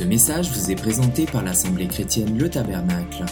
[0.00, 3.26] Ce message vous est présenté par l'Assemblée chrétienne Le Tabernacle.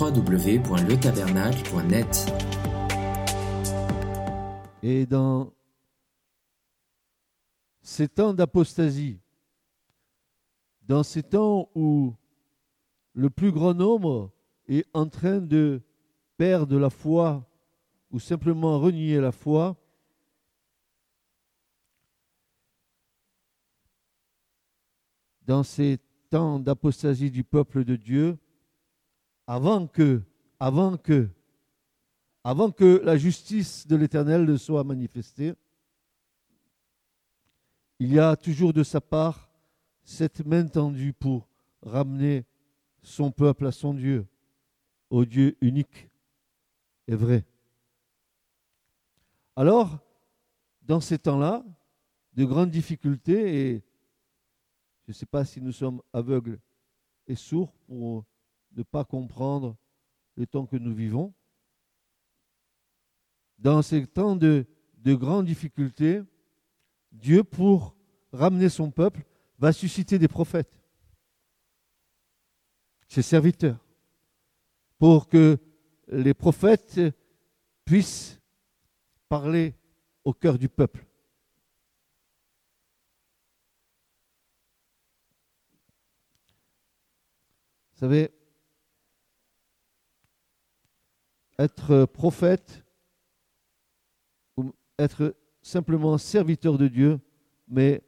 [0.00, 2.32] www.letabernacle.net
[4.82, 5.52] Et dans
[7.82, 9.20] ces temps d'apostasie,
[10.88, 12.14] dans ces temps où
[13.12, 14.30] le plus grand nombre
[14.68, 15.82] est en train de
[16.38, 17.46] perdre la foi
[18.10, 19.76] ou simplement renier la foi,
[25.46, 25.98] dans ces
[26.30, 28.38] temps d'apostasie du peuple de Dieu,
[29.46, 30.22] avant que,
[30.58, 31.28] avant que,
[32.44, 35.54] avant que la justice de l'Éternel ne soit manifestée,
[37.98, 39.50] il y a toujours de sa part
[40.02, 41.48] cette main tendue pour
[41.82, 42.44] ramener
[43.02, 44.26] son peuple à son Dieu,
[45.10, 46.08] au Dieu unique
[47.06, 47.44] et vrai.
[49.56, 49.98] Alors,
[50.82, 51.64] dans ces temps-là,
[52.34, 53.84] de grandes difficultés, et
[55.10, 56.60] je ne sais pas si nous sommes aveugles
[57.26, 58.24] et sourds pour
[58.76, 59.76] ne pas comprendre
[60.36, 61.34] le temps que nous vivons,
[63.58, 64.64] dans ces temps de,
[64.98, 66.22] de grandes difficultés,
[67.10, 67.96] Dieu, pour
[68.32, 69.24] ramener son peuple,
[69.58, 70.80] va susciter des prophètes,
[73.08, 73.84] ses serviteurs,
[74.96, 75.58] pour que
[76.06, 77.00] les prophètes
[77.84, 78.40] puissent
[79.28, 79.74] parler
[80.22, 81.04] au cœur du peuple.
[88.00, 88.30] Vous savez,
[91.58, 92.82] être prophète
[94.56, 97.20] ou être simplement serviteur de Dieu,
[97.68, 98.02] mais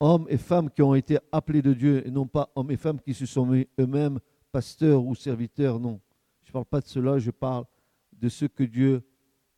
[0.00, 2.98] hommes et femmes qui ont été appelés de Dieu et non pas hommes et femmes
[2.98, 4.18] qui se sont mis eux-mêmes
[4.50, 6.00] pasteurs ou serviteurs, non.
[6.44, 7.66] Je ne parle pas de cela, je parle
[8.14, 9.06] de ce que Dieu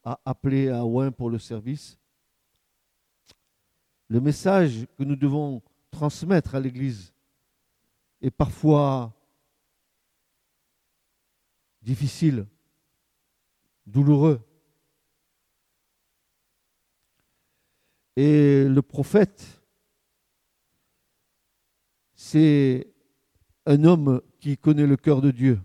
[0.03, 1.97] a appelé à Ouen pour le service.
[4.09, 7.13] Le message que nous devons transmettre à l'Église
[8.21, 9.15] est parfois
[11.89, 12.47] difficile,
[13.87, 14.41] douloureux.
[18.15, 19.63] Et le prophète,
[22.15, 22.93] c'est
[23.65, 25.59] un homme qui connaît le cœur de Dieu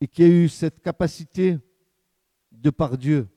[0.00, 1.58] et qui a eu cette capacité
[2.52, 3.28] de par Dieu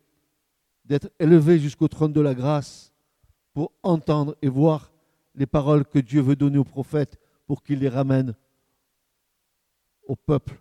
[0.86, 2.94] d'être élevé jusqu'au trône de la grâce
[3.52, 4.94] pour entendre et voir
[5.36, 8.34] les paroles que Dieu veut donner aux prophètes pour qu'il les ramène
[10.08, 10.60] au peuple.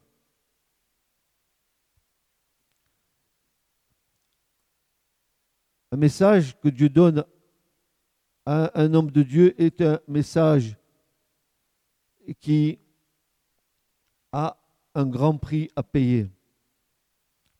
[5.93, 7.25] Un message que Dieu donne
[8.45, 10.77] à un homme de Dieu est un message
[12.41, 12.79] qui
[14.33, 14.59] a
[14.95, 16.31] un grand prix à payer.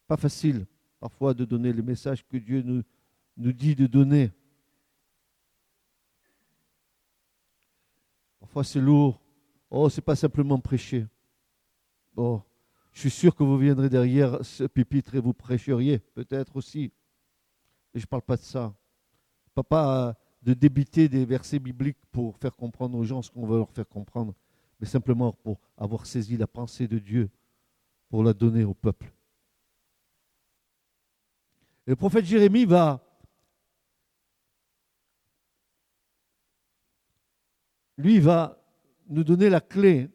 [0.07, 0.67] Pas facile
[1.01, 2.83] parfois de donner le message que Dieu nous,
[3.37, 4.33] nous dit de donner.
[8.41, 9.21] Parfois c'est lourd.
[9.71, 11.07] Oh, c'est pas simplement prêcher.
[12.17, 12.43] Oh,
[12.93, 16.93] je suis sûr que vous viendrez derrière ce pupitre et vous prêcheriez, peut-être aussi.
[17.95, 18.75] Je ne parle pas de ça.
[19.55, 23.59] Pas, pas de débiter des versets bibliques pour faire comprendre aux gens ce qu'on veut
[23.59, 24.35] leur faire comprendre,
[24.81, 27.31] mais simplement pour avoir saisi la pensée de Dieu,
[28.09, 29.13] pour la donner au peuple.
[31.87, 33.03] Le prophète Jérémie va
[37.99, 38.63] lui va
[39.09, 40.11] nous donner la clé.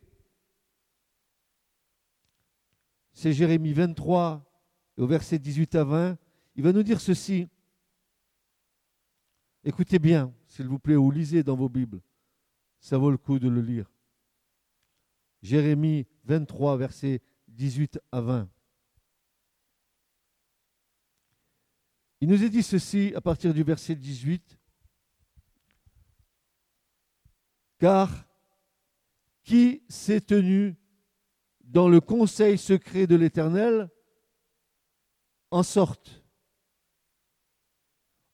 [3.21, 4.43] C'est Jérémie 23,
[4.97, 6.17] au verset 18 à 20.
[6.55, 7.47] Il va nous dire ceci.
[9.63, 12.01] Écoutez bien, s'il vous plaît, ou lisez dans vos Bibles.
[12.79, 13.91] Ça vaut le coup de le lire.
[15.43, 18.49] Jérémie 23, verset 18 à 20.
[22.21, 24.57] Il nous est dit ceci à partir du verset 18.
[27.77, 28.27] Car
[29.43, 30.80] qui s'est tenu
[31.71, 33.89] dans le conseil secret de l'Éternel
[35.51, 36.23] en sorte,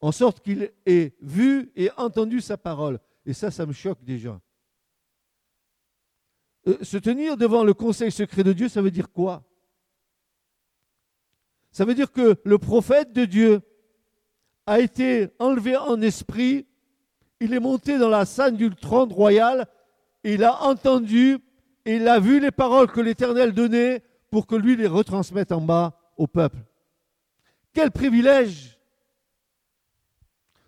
[0.02, 3.00] en sorte qu'il ait vu et entendu sa parole.
[3.26, 4.42] Et ça, ça me choque déjà.
[6.68, 9.44] Euh, se tenir devant le conseil secret de Dieu, ça veut dire quoi?
[11.72, 13.62] Ça veut dire que le prophète de Dieu
[14.66, 16.66] a été enlevé en esprit,
[17.40, 19.68] il est monté dans la salle du trône royal,
[20.24, 21.38] il a entendu
[21.88, 25.62] et il a vu les paroles que l'Éternel donnait pour que lui les retransmette en
[25.62, 26.58] bas au peuple.
[27.74, 28.78] Quel privilège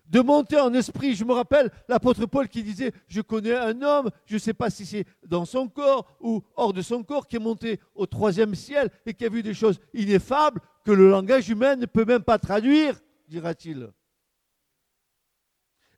[0.06, 1.14] de monter en esprit.
[1.14, 4.70] Je me rappelle l'apôtre Paul qui disait, je connais un homme, je ne sais pas
[4.70, 8.54] si c'est dans son corps ou hors de son corps, qui est monté au troisième
[8.54, 12.24] ciel et qui a vu des choses ineffables que le langage humain ne peut même
[12.24, 13.92] pas traduire, dira-t-il.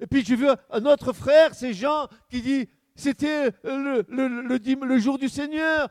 [0.01, 5.19] Et puis j'ai vu un autre frère, c'est Jean, qui dit, c'était le, le, jour
[5.19, 5.89] du Seigneur,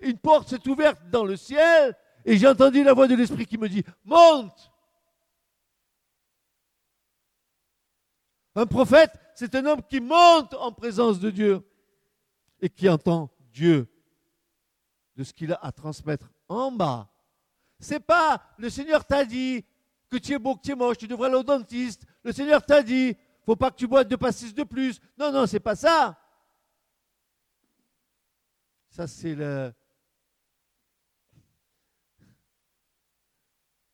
[0.00, 3.58] une porte s'est ouverte dans le ciel, et j'ai entendu la voix de l'Esprit qui
[3.58, 4.70] me dit, monte.
[8.54, 11.66] Un prophète, c'est un homme qui monte en présence de Dieu
[12.60, 13.88] et qui entend Dieu
[15.16, 17.10] de ce qu'il a à transmettre en bas.
[17.80, 19.64] C'est pas le Seigneur t'a dit
[20.10, 22.04] que tu es beau, que tu es moche, tu devrais aller au dentiste.
[22.22, 25.00] Le Seigneur t'a dit, faut pas que tu boives de pastis de plus.
[25.18, 26.18] Non, non, c'est pas ça.
[28.92, 29.72] Ça, c'est le.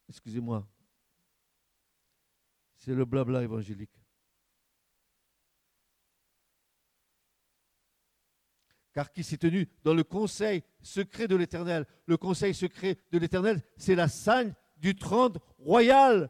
[0.09, 0.67] Excusez-moi.
[2.75, 3.93] C'est le blabla évangélique.
[8.93, 11.87] car qui s'est tenu dans le conseil secret de l'Éternel.
[12.07, 16.29] Le conseil secret de l'Éternel, c'est la salle du trône royal,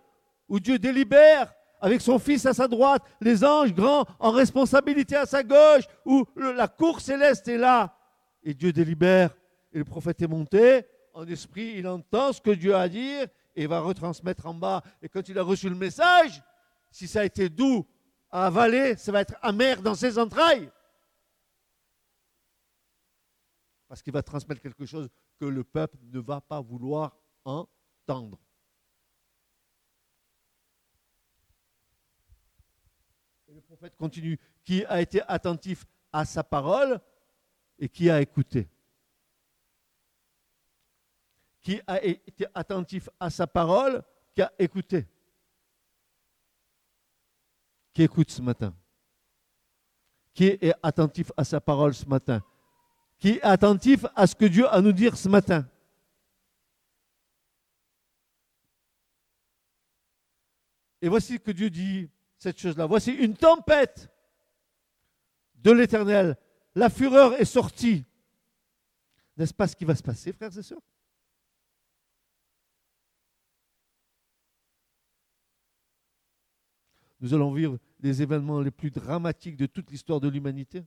[0.50, 5.25] où Dieu délibère avec son Fils à sa droite, les anges grands en responsabilité à
[5.25, 7.98] sa gauche, où la cour céleste est là.
[8.43, 9.37] Et Dieu délibère,
[9.73, 13.26] et le prophète est monté, en esprit, il entend ce que Dieu a à dire,
[13.56, 14.82] et va retransmettre en bas.
[15.02, 16.43] Et quand il a reçu le message,
[16.90, 17.87] si ça a été doux
[18.31, 20.70] à avaler, ça va être amer dans ses entrailles.
[23.88, 25.08] parce qu'il va transmettre quelque chose
[25.41, 28.38] que le peuple ne va pas vouloir entendre.
[33.49, 37.00] Et le prophète continue, qui a été attentif à sa parole
[37.79, 38.69] et qui a écouté.
[41.61, 44.03] Qui a été attentif à sa parole,
[44.35, 45.07] qui a écouté.
[47.93, 48.75] Qui écoute ce matin
[50.33, 52.43] Qui est attentif à sa parole ce matin
[53.19, 55.69] qui est attentif à ce que Dieu a à nous dire ce matin.
[61.01, 62.09] Et voici que Dieu dit
[62.39, 62.87] cette chose-là.
[62.87, 64.09] Voici une tempête
[65.57, 66.37] de l'Éternel.
[66.79, 68.05] La fureur est sortie.
[69.37, 70.81] N'est-ce pas ce qui va se passer, frères et sœurs?
[77.19, 80.85] Nous allons vivre les événements les plus dramatiques de toute l'histoire de l'humanité.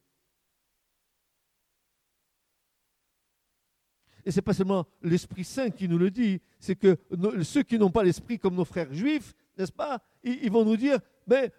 [4.23, 6.97] Et ce n'est pas seulement l'Esprit Saint qui nous le dit, c'est que
[7.43, 10.99] ceux qui n'ont pas l'Esprit comme nos frères juifs, n'est-ce pas, ils, vont nous dire,
[11.27, 11.51] mais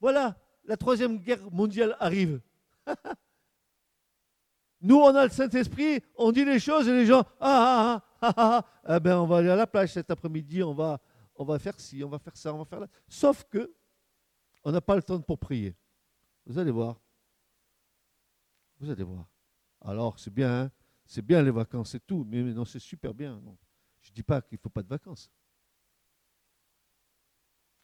[0.00, 2.42] voilà, la troisième guerre mondiale arrive.
[4.80, 8.34] Nous, on a le Saint-Esprit, on dit les choses et les gens, ah, ah, ah,
[8.36, 11.00] ah, ah, eh ben, on va aller à la plage cet après-midi, on va,
[11.34, 12.86] on va faire ci, on va faire ça, on va faire là.
[13.08, 13.74] Sauf que,
[14.64, 15.74] on n'a pas le temps pour prier.
[16.46, 17.00] Vous allez voir.
[18.78, 19.26] Vous allez voir.
[19.82, 20.70] Alors, c'est bien, hein
[21.10, 23.42] c'est bien les vacances et tout, mais non, c'est super bien.
[24.00, 25.28] Je ne dis pas qu'il ne faut pas de vacances.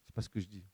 [0.04, 0.64] C'est pas ce que je dis.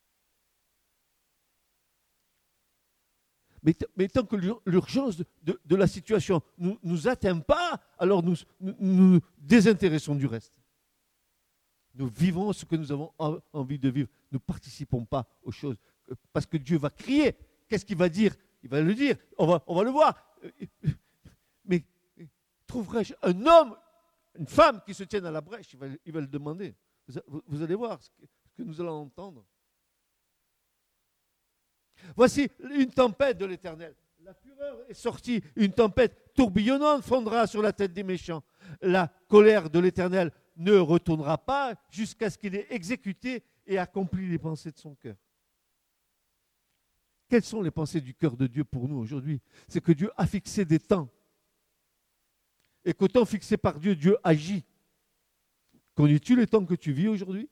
[3.63, 4.37] Mais, tant que
[4.67, 10.53] l'urgence de, la situation ne nous, atteint pas, alors nous, nous, désintéressons du reste.
[11.95, 13.13] Nous vivons ce que nous avons
[13.53, 14.09] envie de vivre.
[14.33, 15.77] Nous ne participons pas aux choses.
[16.33, 17.37] Parce que Dieu va crier.
[17.69, 18.35] Qu'est-ce qu'il va dire?
[18.63, 19.17] Il va le dire.
[19.39, 20.37] On va, on va le voir.
[21.65, 21.85] Mais
[22.67, 23.77] trouverai-je un homme,
[24.37, 25.73] une femme qui se tienne à la brèche?
[26.05, 26.75] Il va, le demander.
[27.47, 28.09] Vous, allez voir ce
[28.57, 29.45] que, nous allons entendre.
[32.17, 33.95] Voici une tempête de l'Éternel.
[34.25, 38.43] La fureur est sortie, une tempête tourbillonnante fondra sur la tête des méchants.
[38.81, 44.39] La colère de l'Éternel ne retournera pas jusqu'à ce qu'il ait exécuté et accompli les
[44.39, 45.17] pensées de son cœur.
[47.29, 49.41] Quelles sont les pensées du cœur de Dieu pour nous aujourd'hui?
[49.67, 51.09] C'est que Dieu a fixé des temps
[52.85, 54.65] et qu'au temps fixé par Dieu, Dieu agit.
[55.95, 57.49] Connais-tu les temps que tu vis aujourd'hui?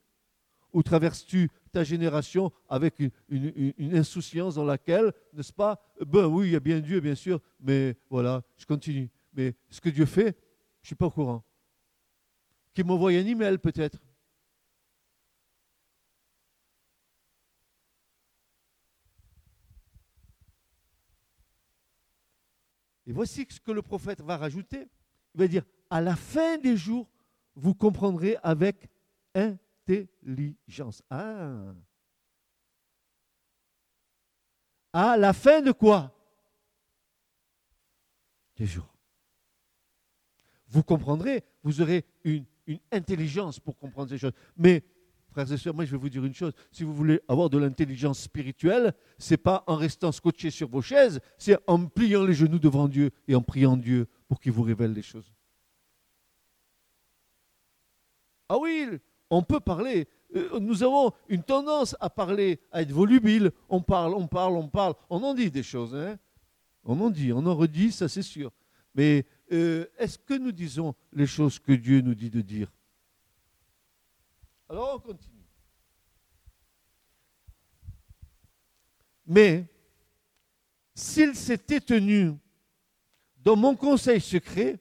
[0.72, 6.56] Ou traverses-tu ta génération avec une, insouciance dans laquelle, n'est-ce pas Ben oui, il y
[6.56, 9.10] a bien Dieu, bien sûr, mais voilà, je continue.
[9.32, 10.36] Mais ce que Dieu fait,
[10.82, 11.44] je ne suis pas au courant.
[12.74, 13.98] Qu'il m'envoie un email peut-être.
[23.06, 24.86] Et voici ce que le prophète va rajouter
[25.34, 27.08] il va dire, à la fin des jours,
[27.54, 28.88] vous comprendrez avec
[29.88, 31.02] intelligence.
[31.10, 31.74] Ah.
[34.92, 36.12] À la fin de quoi?
[38.56, 38.92] Des jours.
[40.68, 42.44] Vous comprendrez, vous aurez une,
[42.92, 44.32] intelligence pour comprendre ces choses.
[44.56, 44.84] Mais
[45.30, 46.52] Frères et sœurs, moi je vais vous dire une chose.
[46.72, 51.20] Si vous voulez avoir de l'intelligence spirituelle, c'est pas en restant scotché sur vos chaises,
[51.38, 54.92] c'est en pliant les genoux devant Dieu et en priant Dieu pour qu'il vous révèle
[54.92, 55.32] les choses.
[58.48, 58.88] Ah oui,
[59.30, 63.50] on peut parler euh, nous avons une tendance à parler, à être volubile.
[63.68, 64.94] On parle, on parle, on parle.
[65.08, 65.94] On en dit des choses.
[65.94, 66.18] Hein
[66.84, 68.52] on en dit, on en redit, ça c'est sûr.
[68.94, 72.72] Mais euh, est-ce que nous disons les choses que Dieu nous dit de dire?
[74.68, 75.36] Alors on continue.
[79.26, 79.66] Mais
[80.94, 82.32] s'il s'était tenu
[83.38, 84.78] dans mon conseil secret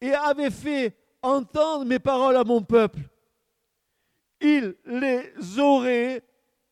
[0.00, 3.00] et avait fait entendre mes paroles à mon peuple,
[4.44, 6.22] il les aurait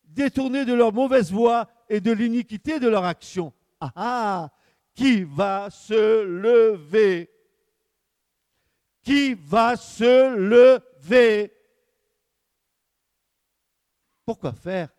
[0.03, 3.51] détournés de leur mauvaise voie et de l'iniquité de leur action.
[3.79, 4.51] Ah ah
[4.93, 7.29] Qui va se lever?
[9.01, 11.51] Qui va se lever?
[14.23, 14.89] Pourquoi faire?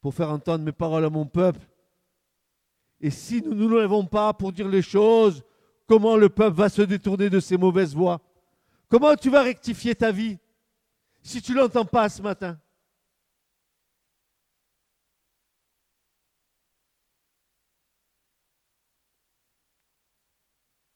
[0.00, 1.60] Pour faire entendre mes paroles à mon peuple?
[3.00, 5.44] Et si nous ne nous lèvons pas pour dire les choses,
[5.86, 8.20] comment le peuple va se détourner de ses mauvaises voies?
[8.88, 10.38] Comment tu vas rectifier ta vie
[11.22, 12.58] si tu ne l'entends pas ce matin?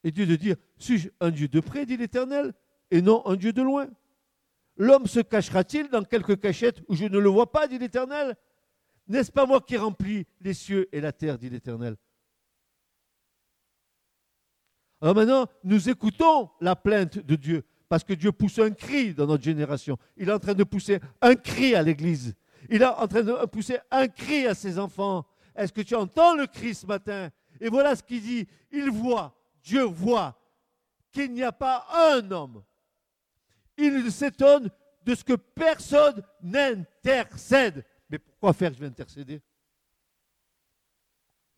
[0.04, 2.54] Et Dieu de dire, suis-je un Dieu de près, dit l'Éternel,
[2.90, 3.88] et non un Dieu de loin?
[4.76, 8.36] L'homme se cachera-t-il dans quelques cachettes où je ne le vois pas, dit l'Éternel?
[9.06, 11.96] N'est-ce pas moi qui remplis les cieux et la terre, dit l'Éternel?
[15.00, 19.26] Alors maintenant, nous écoutons la plainte de Dieu, parce que Dieu pousse un cri dans
[19.26, 19.98] notre génération.
[20.16, 22.34] Il est en train de pousser un cri à l'Église.
[22.70, 25.26] Il est en train de pousser un cri à ses enfants.
[25.54, 27.28] Est-ce que tu entends le cri ce matin?
[27.60, 28.48] Et voilà ce qu'il dit.
[28.70, 30.40] Il voit, Dieu voit
[31.10, 32.64] qu'il n'y a pas un homme.
[33.76, 34.70] Il s'étonne
[35.04, 37.84] de ce que personne n'intercède.
[38.08, 38.72] Mais pourquoi faire?
[38.72, 39.42] Je vais intercéder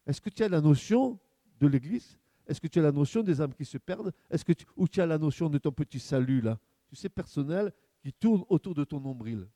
[0.04, 1.16] Est-ce que tu as la notion
[1.60, 2.18] de l'Église?
[2.46, 4.12] Est-ce que tu as la notion des âmes qui se perdent?
[4.30, 6.58] Est-ce que Ou tu as la notion de ton petit salut là?
[6.88, 7.72] Tu sais, personnel,
[8.02, 9.48] qui tourne autour de ton nombril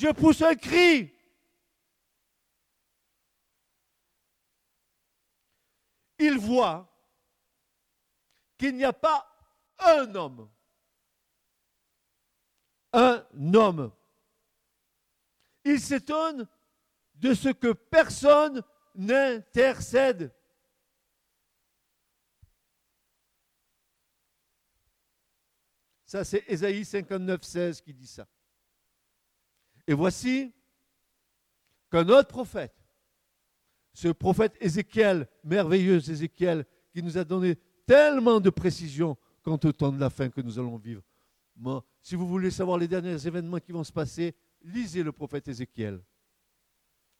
[0.00, 1.12] Dieu pousse un cri.
[6.18, 6.90] Il voit
[8.56, 9.26] qu'il n'y a pas
[9.78, 10.48] un homme.
[12.92, 13.92] Un homme.
[15.64, 16.48] Il s'étonne
[17.14, 18.62] de ce que personne
[18.94, 20.34] n'intercède.
[26.04, 28.26] Ça, c'est Ésaïe 59, 16 qui dit ça.
[29.86, 30.52] Et voici
[31.90, 32.74] qu'un autre prophète,
[33.92, 37.56] ce prophète Ézéchiel, merveilleux Ézéchiel, qui nous a donné
[37.86, 41.02] tellement de précisions quant au temps de la fin que nous allons vivre.
[41.56, 45.48] Moi, si vous voulez savoir les derniers événements qui vont se passer, lisez le prophète
[45.48, 46.02] Ézéchiel.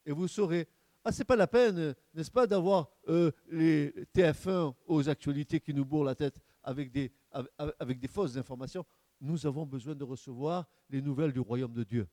[0.07, 0.69] Et vous saurez.
[1.05, 5.85] Ah, c'est pas la peine, n'est-ce pas, d'avoir euh, les TF1 aux actualités qui nous
[5.85, 7.11] bourrent la tête avec des,
[7.79, 8.85] avec des fausses informations.
[9.19, 12.07] Nous avons besoin de recevoir les nouvelles du royaume de Dieu.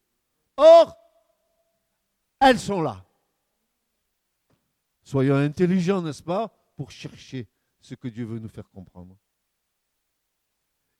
[0.56, 0.96] Or,
[2.40, 3.06] elles sont là.
[5.04, 7.48] Soyons intelligents, n'est-ce pas, pour chercher
[7.80, 9.18] ce que Dieu veut nous faire comprendre.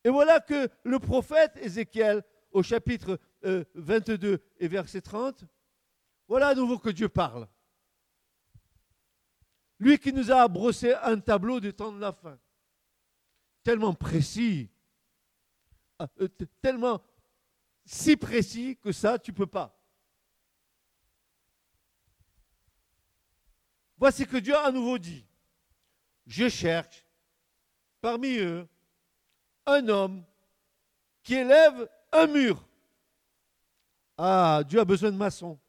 [0.04, 5.44] Et voilà que le prophète Ézéchiel, au chapitre 22 euh, et verset 30,
[6.28, 7.48] voilà à nouveau que Dieu parle.
[9.80, 12.40] Lui qui nous a brossé un tableau du temps de la fin,
[13.64, 14.70] tellement précis,
[16.02, 16.28] euh, euh,
[16.62, 17.02] tellement
[17.86, 19.74] si précis que ça, tu ne peux pas.
[23.98, 25.26] Voici que Dieu a à nouveau dit,
[26.26, 27.06] je cherche
[28.02, 28.68] parmi eux
[29.68, 30.24] un homme
[31.22, 32.66] qui élève un mur.
[34.18, 35.60] Ah, Dieu a besoin de maçons.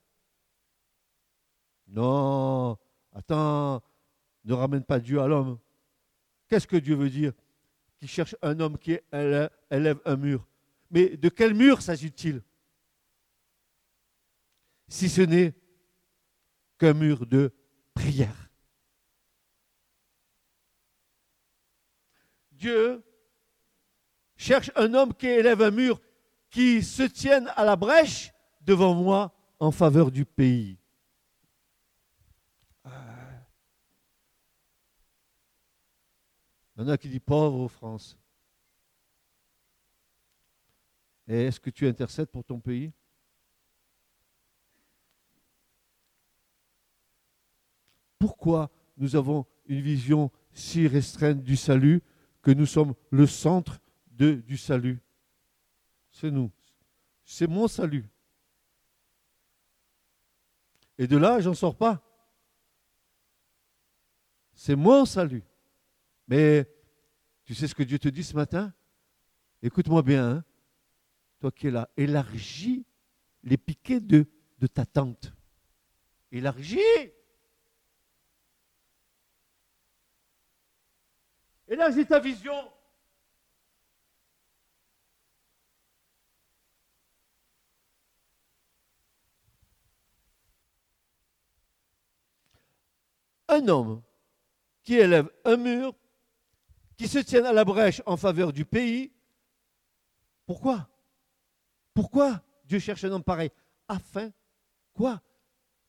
[1.88, 2.78] Non,
[3.12, 3.82] attends,
[4.44, 5.58] ne ramène pas Dieu à l'homme.
[6.48, 7.32] Qu'est-ce que Dieu veut dire
[7.98, 10.46] Qui cherche un homme qui élève un mur?
[10.90, 12.42] Mais de quel mur s'agit-il?
[14.88, 15.54] Si ce n'est
[16.78, 17.52] qu'un mur de
[17.92, 18.48] prière.
[22.52, 23.02] Dieu
[24.38, 26.00] cherche un homme qui élève un mur,
[26.48, 30.78] qui se tienne à la brèche devant moi en faveur du pays.
[36.76, 38.16] Il y en a qui dit pauvre France.
[41.26, 42.92] Et est-ce que tu intercèdes pour ton pays?
[48.18, 52.00] Pourquoi nous avons une vision si restreinte du salut
[52.42, 53.80] que nous sommes le centre
[54.18, 55.00] de, du salut
[56.10, 56.50] C'est nous.
[57.24, 58.08] C'est mon salut.
[60.98, 62.02] Et de là, j'en sors pas.
[64.54, 65.44] C'est mon salut.
[66.26, 66.68] Mais
[67.44, 68.74] tu sais ce que Dieu te dit ce matin?
[69.62, 70.44] Écoute-moi bien, hein.
[71.38, 72.84] toi qui es là, élargis
[73.44, 74.26] les piquets de,
[74.58, 75.32] de ta tente.
[76.32, 76.80] Élargis
[81.68, 82.72] Élargis ta vision.
[93.48, 94.02] Un homme
[94.82, 95.94] qui élève un mur,
[96.96, 99.12] qui se tient à la brèche en faveur du pays.
[100.46, 100.88] Pourquoi?
[101.94, 103.50] Pourquoi Dieu cherche un homme pareil?
[103.86, 104.30] Afin,
[104.94, 105.22] quoi?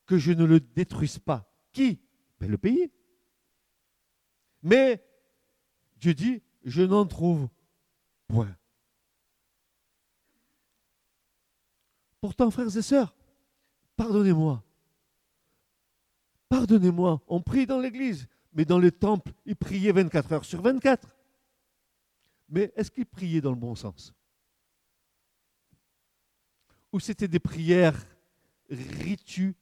[0.05, 1.49] Que je ne le détruise pas.
[1.71, 1.99] Qui?
[2.39, 2.91] Ben, Le pays.
[4.63, 5.03] Mais
[5.97, 7.47] Dieu dit, je n'en trouve
[8.27, 8.55] point.
[12.21, 13.15] Pourtant, frères et sœurs,
[13.95, 14.63] pardonnez-moi.
[16.49, 21.07] Pardonnez-moi, on prie dans l'église, mais dans le temple, ils priaient 24 heures sur 24.
[22.49, 24.13] Mais est-ce qu'ils priaient dans le bon sens?
[26.91, 28.03] Ou c'était des prières
[28.67, 29.53] ritualistes?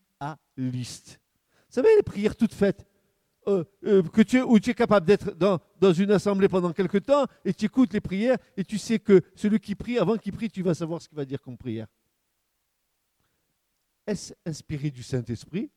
[0.58, 2.88] Vous savez, les prières toutes faites,
[3.48, 6.98] euh, euh, que tu, où tu es capable d'être dans, dans, une assemblée pendant quelque
[6.98, 10.34] temps et tu écoutes les prières et tu sais que celui qui prie, avant qu'il
[10.34, 11.88] prie, tu vas savoir ce qu'il va dire comme prière.
[14.06, 15.70] Est-ce inspiré du Saint-Esprit?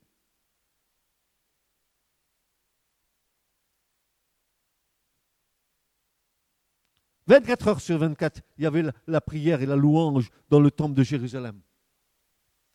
[7.30, 10.96] 24 heures sur 24, il y avait la, prière et la louange dans le temple
[10.96, 11.60] de Jérusalem.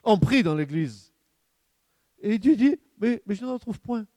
[0.02, 1.14] On prie dans l'église.
[2.20, 4.08] Et Dieu dit, mais, je n'en trouve point.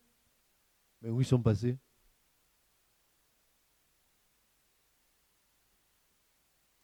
[1.03, 1.77] Mais où ils sont passés?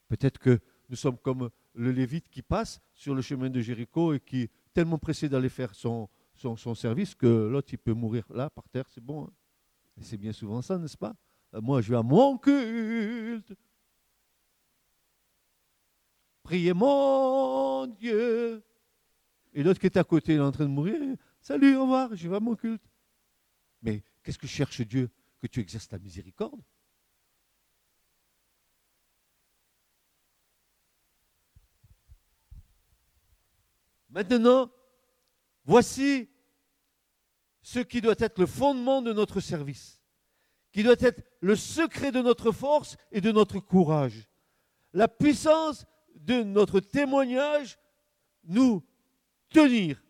[0.09, 0.59] Peut-être que
[0.89, 4.51] nous sommes comme le Lévite qui passe sur le chemin de Jéricho et qui est
[4.73, 6.09] tellement pressé d'aller faire son,
[6.75, 9.23] service que l'autre, il peut mourir là, par terre, c'est bon.
[9.23, 9.33] Hein.
[9.97, 11.15] Et c'est bien souvent ça, n'est-ce pas?
[11.61, 13.53] Moi je vais à mon culte.
[16.43, 18.63] Priez mon Dieu.
[19.53, 20.99] Et l'autre qui est à côté, il est en train de mourir.
[21.41, 22.83] Salut, au revoir, je vais à mon culte.
[23.81, 25.09] Mais qu'est-ce que cherche Dieu
[25.41, 26.61] Que tu exerces ta miséricorde.
[34.09, 34.71] Maintenant,
[35.65, 36.29] voici
[37.61, 40.04] ce qui doit être le fondement de notre service
[40.75, 44.27] qui doit être le secret de notre force et de notre courage.
[44.91, 45.85] La puissance
[46.15, 47.79] de notre témoignage,
[48.43, 48.83] nous
[49.47, 50.03] tenir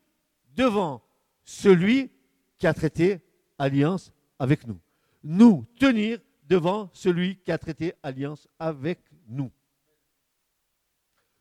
[0.56, 1.04] devant
[1.44, 2.12] celui
[2.58, 3.22] qui a traité
[3.60, 4.80] alliance avec nous.
[5.22, 9.52] Nous tenir devant celui qui a traité alliance avec nous.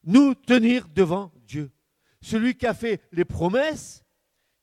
[0.03, 1.73] Nous tenir devant Dieu.
[2.21, 4.05] Celui qui a fait les promesses,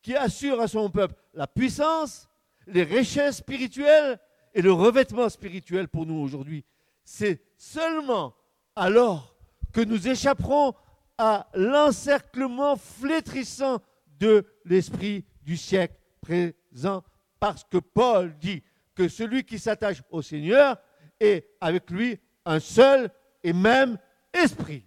[0.04, 2.30] qui assure à son peuple la puissance,
[2.68, 4.20] les richesses spirituelles,
[4.54, 6.66] et le revêtement spirituel pour nous aujourd'hui.
[7.04, 8.36] C'est seulement
[8.76, 9.36] alors
[9.74, 10.74] que nous échapperons
[11.18, 13.82] à l'encerclement flétrissant
[14.20, 17.04] de l'esprit du siècle présent,
[17.40, 18.64] parce que Paul dit
[18.96, 20.78] que celui qui s'attache au Seigneur
[21.20, 23.10] est avec lui un seul
[23.44, 23.98] et même
[24.34, 24.86] esprit.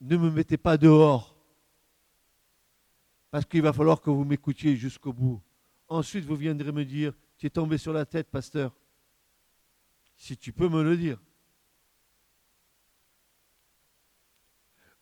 [0.00, 1.29] Ne me mettez pas dehors
[3.30, 5.40] parce qu'il va falloir que vous m'écoutiez jusqu'au bout.
[5.88, 8.74] Ensuite, vous viendrez me dire, tu es tombé sur la tête, pasteur.
[10.16, 11.20] Si tu peux me le dire.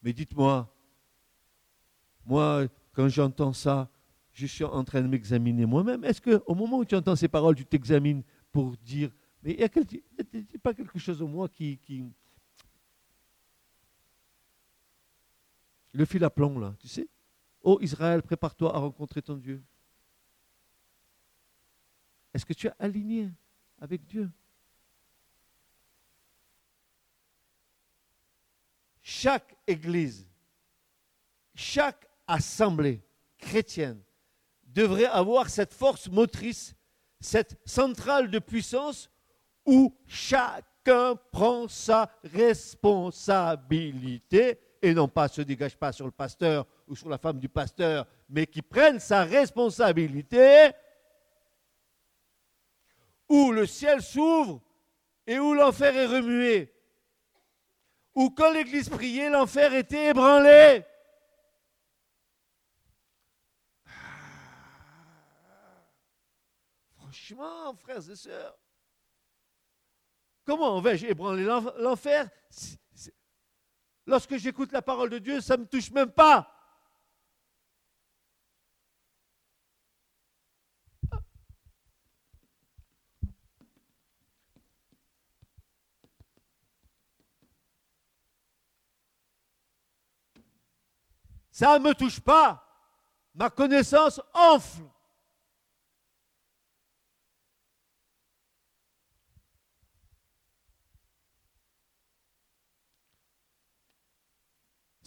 [0.02, 0.72] Mais dites-moi,
[2.24, 3.90] moi, quand j'entends ça,
[4.32, 6.04] je suis en train de m'examiner moi-même.
[6.04, 9.10] Est-ce qu'au moment où tu entends ces paroles, tu t'examines pour dire,
[9.42, 12.04] mais il n'y a, pas quelque chose en moi qui, qui...
[15.92, 17.08] Le fil à plomb, là, tu sais?
[17.62, 19.62] Ô Israël, prépare-toi à rencontrer ton Dieu.
[22.32, 23.30] Est-ce que tu es aligné
[23.80, 24.30] avec Dieu?
[29.02, 30.28] Chaque église,
[31.54, 33.02] chaque assemblée
[33.38, 34.02] chrétienne
[34.64, 36.74] devrait avoir cette force motrice,
[37.20, 39.10] cette centrale de puissance
[39.64, 46.94] où chacun prend sa responsabilité et non pas se dégage pas sur le pasteur ou
[46.94, 50.70] sur la femme du pasteur, mais qui prenne sa responsabilité,
[53.28, 54.62] où le ciel s'ouvre
[55.26, 56.74] et où l'enfer est remué,
[58.14, 60.84] où quand l'Église priait, l'enfer était ébranlé.
[66.96, 68.58] Franchement, frères et sœurs,
[70.44, 72.28] comment vais-je ébranler l'enfer
[74.08, 76.50] Lorsque j'écoute la parole de Dieu, ça ne me touche même pas.
[91.50, 92.64] Ça ne me touche pas.
[93.34, 94.84] Ma connaissance enfle.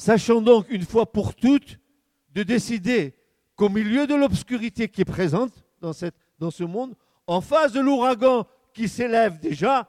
[0.02, 1.78] Sachons donc une fois pour toutes
[2.32, 3.16] de décider
[3.56, 6.96] qu'au milieu de l'obscurité qui est présente dans, cette, dans ce monde,
[7.28, 9.88] en face de l'ouragan qui s'élève déjà,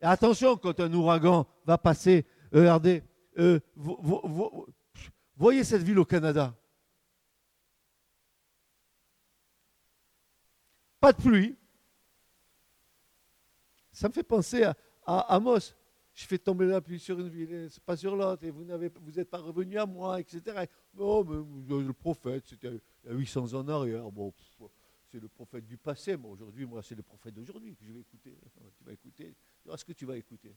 [0.00, 2.24] attention, quand un ouragan va passer,
[2.54, 3.02] euh, regardez,
[3.36, 3.58] euh,
[5.36, 6.54] voyez cette ville au Canada.
[11.00, 11.56] Pas de pluie.
[13.90, 15.74] Ça me fait penser à, à Amos
[16.14, 18.98] je fais tomber la pluie sur une ville, c'est pas sur l'autre, et vous n'êtes
[18.98, 20.66] vous pas revenu à moi, etc.
[20.98, 24.10] Oh, mais le prophète, c'était il y a 800 ans en arrière.
[24.10, 24.32] Bon,
[25.10, 28.00] c'est le prophète du passé, mais aujourd'hui, moi, c'est le prophète d'aujourd'hui que je vais
[28.00, 28.36] écouter.
[28.76, 29.34] Tu vas écouter.
[29.72, 30.54] Est-ce que tu vas écouter?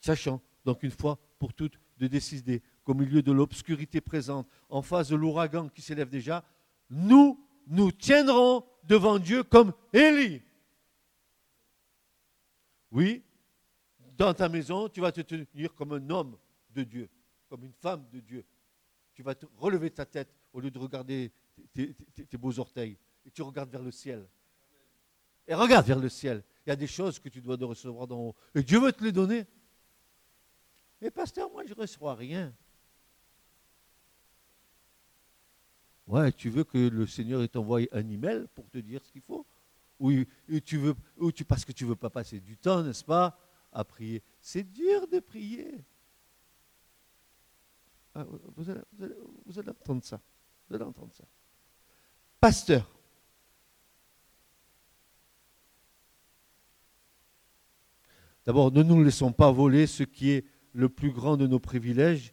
[0.00, 5.08] Sachant, donc une fois pour toutes, de décider qu'au milieu de l'obscurité présente, en face
[5.08, 6.44] de l'ouragan qui s'élève déjà,
[6.90, 10.42] nous nous tiendrons devant Dieu comme Élie.
[12.90, 13.24] Oui,
[14.16, 16.38] dans ta maison, tu vas te tenir comme un homme
[16.70, 17.08] de Dieu,
[17.48, 18.44] comme une femme de Dieu.
[19.14, 21.32] Tu vas te relever ta tête au lieu de regarder
[21.72, 22.96] tes, beaux orteils.
[23.24, 24.26] Et tu regardes vers le ciel.
[25.48, 26.42] Et regarde vers le ciel.
[26.64, 28.36] Il y a des choses que tu dois recevoir d'en haut.
[28.54, 29.46] Et Dieu veut te les donner.
[31.00, 32.54] Mais pasteur, moi, je ne reçois rien.
[36.06, 39.44] Ouais, tu veux que le Seigneur t'envoie un email pour te dire ce qu'il faut?
[39.98, 40.12] Ou,
[40.64, 43.38] tu parce que tu ne veux pas passer du temps, n'est-ce pas,
[43.72, 44.22] à prier?
[44.40, 45.84] C'est dur de prier.
[48.14, 48.24] Ah,
[48.56, 50.20] vous allez entendre ça.
[50.68, 51.24] Vous allez entendre ça.
[52.40, 52.88] Pasteur.
[58.44, 62.32] D'abord, ne nous laissons pas voler ce qui est le plus grand de nos privilèges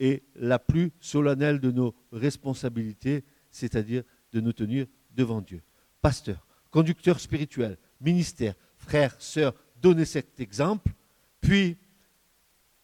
[0.00, 5.62] et la plus solennelle de nos responsabilités, c'est-à-dire de nous tenir devant Dieu.
[6.00, 10.92] Pasteur, conducteur spirituel, ministère, frère, sœur, donnez cet exemple,
[11.40, 11.76] puis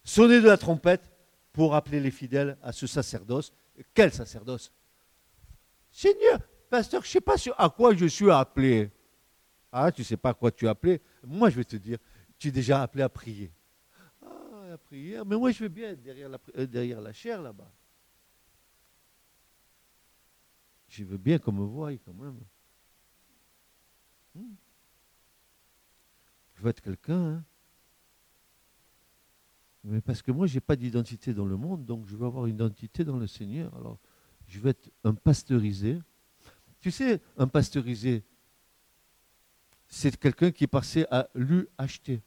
[0.03, 1.11] sonnez de la trompette
[1.53, 3.53] pour appeler les fidèles à ce sacerdoce.
[3.93, 4.73] Quel sacerdoce?
[5.91, 8.91] Seigneur, pasteur, je ne sais pas à quoi je suis appelé.
[9.71, 11.01] Ah, tu ne sais pas à quoi tu es appelé?
[11.23, 11.99] Moi, je vais te dire,
[12.39, 13.53] tu es déjà appelé à prier
[14.95, 17.71] mais moi je veux bien derrière la, euh, derrière la chair là-bas.
[20.89, 22.39] Je veux bien qu'on me voie quand même.
[24.35, 24.55] Hmm.
[26.55, 27.35] Je veux être quelqu'un.
[27.37, 27.45] Hein.
[29.83, 32.47] Mais parce que moi, je n'ai pas d'identité dans le monde, donc je veux avoir
[32.47, 33.75] une identité dans le Seigneur.
[33.77, 33.99] Alors,
[34.47, 36.01] je veux être un pasteurisé.
[36.81, 38.25] Tu sais, un pasteurisé,
[39.89, 42.21] c'est quelqu'un qui est passé à l'UHT,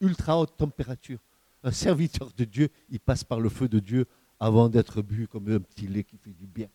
[0.00, 1.18] ultra haute température
[1.62, 4.06] un serviteur de Dieu, il passe par le feu de Dieu
[4.40, 6.68] avant d'être bu comme un petit lait qui fait du bien.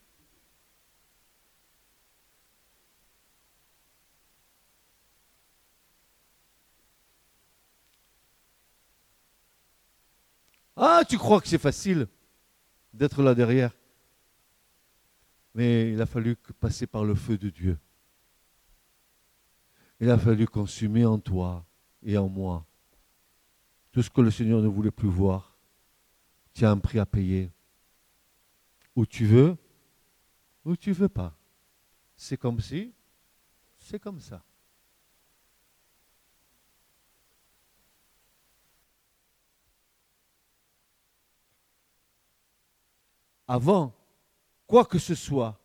[10.80, 12.08] Ah, tu crois que c'est facile
[12.93, 13.76] d'être là derrière?
[15.56, 17.80] Mais il a fallu passer par le feu de Dieu.
[20.00, 21.65] Il a fallu consumer en toi
[22.04, 22.63] et en moi
[23.91, 25.58] tout ce que le Seigneur ne voulait plus voir,
[26.54, 27.52] tu as un prix à payer.
[28.95, 29.58] Où tu veux,
[30.65, 31.38] ou tu veux pas.
[32.15, 32.93] C'est comme si,
[33.78, 34.43] c'est comme ça.
[43.47, 43.95] Avant,
[44.65, 45.62] quoi que ce soit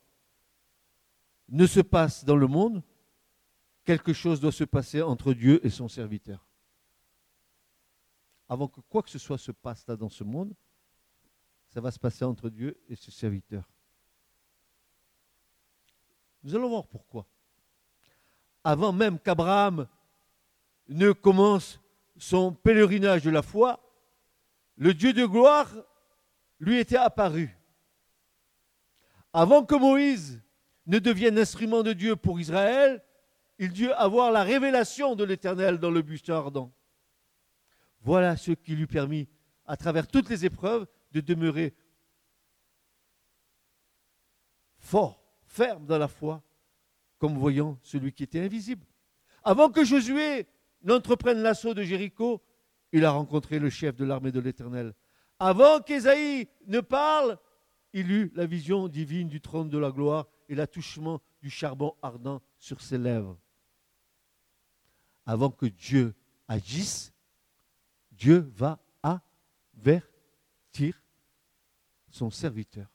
[1.49, 2.83] ne se passe dans le monde,
[3.85, 6.47] quelque chose doit se passer entre Dieu et son serviteur
[8.53, 10.53] avant que quoi que ce soit se passe là dans ce monde,
[11.71, 13.67] ça va se passer entre Dieu et ses serviteurs.
[16.43, 17.27] Nous allons voir pourquoi.
[18.63, 19.89] Avant même qu'Abraham
[20.87, 21.81] ne commence
[22.19, 23.81] son pèlerinage de la foi,
[24.77, 25.71] le Dieu de gloire
[26.61, 27.57] lui était apparu.
[29.33, 30.43] Avant que Moïse
[30.85, 33.03] ne devienne instrument de Dieu pour Israël,
[33.59, 36.71] il dut avoir la révélation de l'Éternel dans le buisson ardent.
[38.03, 39.29] Voilà ce qui lui permit,
[39.67, 41.75] à travers toutes les épreuves, de demeurer
[44.79, 46.43] fort, ferme dans la foi,
[47.19, 48.85] comme voyant celui qui était invisible.
[49.45, 50.47] Avant que Josué
[50.83, 52.43] n'entreprenne l'assaut de Jéricho,
[52.93, 54.95] il a rencontré le chef de l'armée de l'Éternel.
[55.39, 57.39] Avant qu'Ésaïe ne parle,
[57.93, 62.43] il eut la vision divine du trône de la gloire et l'attouchement du charbon ardent
[62.59, 63.39] sur ses lèvres.
[65.27, 66.15] Avant que Dieu
[66.49, 67.12] agisse,
[68.23, 71.03] Dieu va avertir
[72.09, 72.89] son serviteur.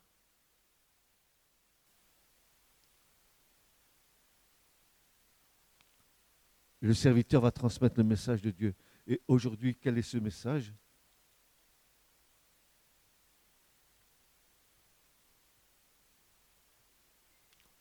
[6.80, 8.74] le serviteur va transmettre le message de Dieu.
[9.08, 10.74] Et aujourd'hui, quel est ce message?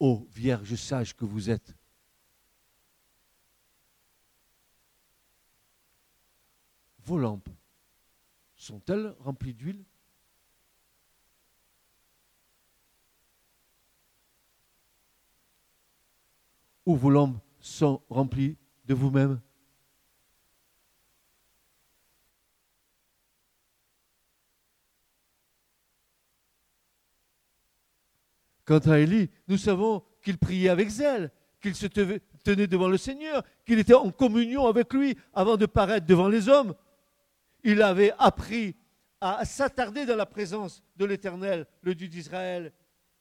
[0.01, 1.76] Ô Vierge sage que vous êtes,
[7.07, 7.49] vos lampes
[8.57, 9.85] sont-elles remplies d'huile?
[16.85, 19.41] Ou vos lampes sont remplies de vous-même?
[28.65, 33.45] Quant à Élie, nous savons qu'il priait avec zèle, qu'il se tenait devant le Seigneur,
[33.65, 36.75] qu'il était en communion avec lui avant de paraître devant les hommes.
[37.69, 38.77] Il avait appris
[39.21, 42.73] à s'attarder dans la présence de l'Éternel, le Dieu d'Israël,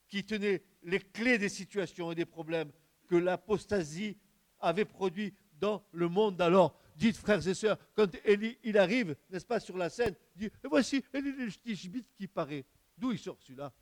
[0.07, 2.71] qui tenait les clés des situations et des problèmes
[3.07, 4.19] que l'apostasie
[4.59, 6.79] avait produit dans le monde d'alors.
[6.95, 10.67] Dites, frères et sœurs, quand Élie il arrive, n'est-ce pas, sur la scène, dit Et
[10.69, 11.49] voici Élie le
[12.15, 12.65] qui paraît.
[12.95, 13.73] D'où il sort celui-là?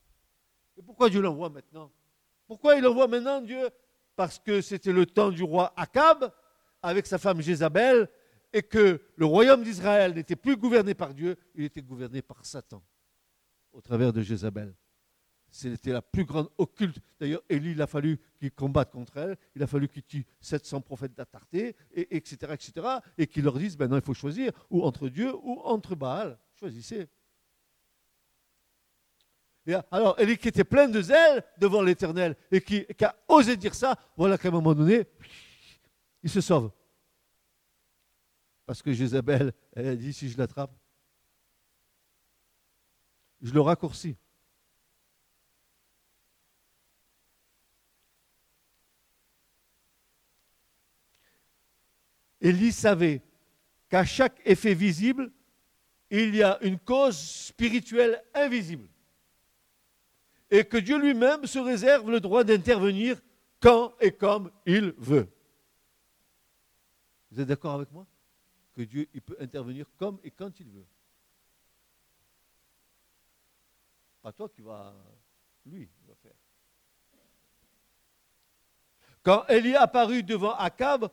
[0.78, 1.92] Et pourquoi Dieu l'envoie maintenant?
[2.48, 3.70] Pourquoi il l'envoie maintenant, Dieu?
[4.16, 6.32] Parce que c'était le temps du roi Akab,
[6.82, 8.08] avec sa femme Jézabel,
[8.54, 12.84] et que le royaume d'Israël n'était plus gouverné par Dieu, il était gouverné par Satan,
[13.74, 14.74] au travers de Jézabel.
[15.50, 16.98] C'était la plus grande occulte.
[17.20, 19.38] D'ailleurs, Élie, il a fallu qu'il combatte contre elle.
[19.56, 22.88] Il a fallu qu'il tue 700 prophètes d'Atarté, et, etc., etc.
[23.20, 26.40] Et qu'il leur dise, maintenant, il faut choisir, ou entre Dieu ou entre Baal.
[26.60, 27.08] Choisissez.
[29.92, 33.76] Alors, Élie qui était plein de zèle devant l'Éternel, et qui, qui, a osé dire
[33.76, 35.06] ça, voilà qu'à un moment donné,
[36.24, 36.72] il se sauve.
[38.66, 40.74] Parce que Jézabel, elle a dit, si je l'attrape,
[43.42, 44.16] je le raccourcis.
[52.40, 53.22] Élie savait
[53.90, 55.32] qu'à chaque effet visible,
[56.10, 58.88] il y a une cause spirituelle invisible.
[60.52, 63.20] Et que Dieu lui-même se réserve le droit d'intervenir
[63.60, 65.28] quand et comme il veut.
[67.32, 68.06] Vous êtes d'accord avec moi?
[68.74, 70.86] Que Dieu peut intervenir comme et quand il veut.
[74.22, 74.96] Pas toi qui vas,
[75.66, 76.32] lui, il va faire.
[79.22, 81.10] Quand Élie apparut devant Akab,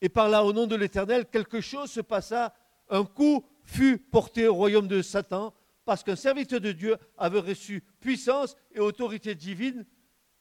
[0.00, 2.54] et par là, au nom de l'Éternel, quelque chose se passa,
[2.88, 7.82] un coup fut porté au royaume de Satan, parce qu'un serviteur de Dieu avait reçu
[8.00, 9.84] puissance et autorité divine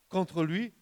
[0.09, 0.73] contre lui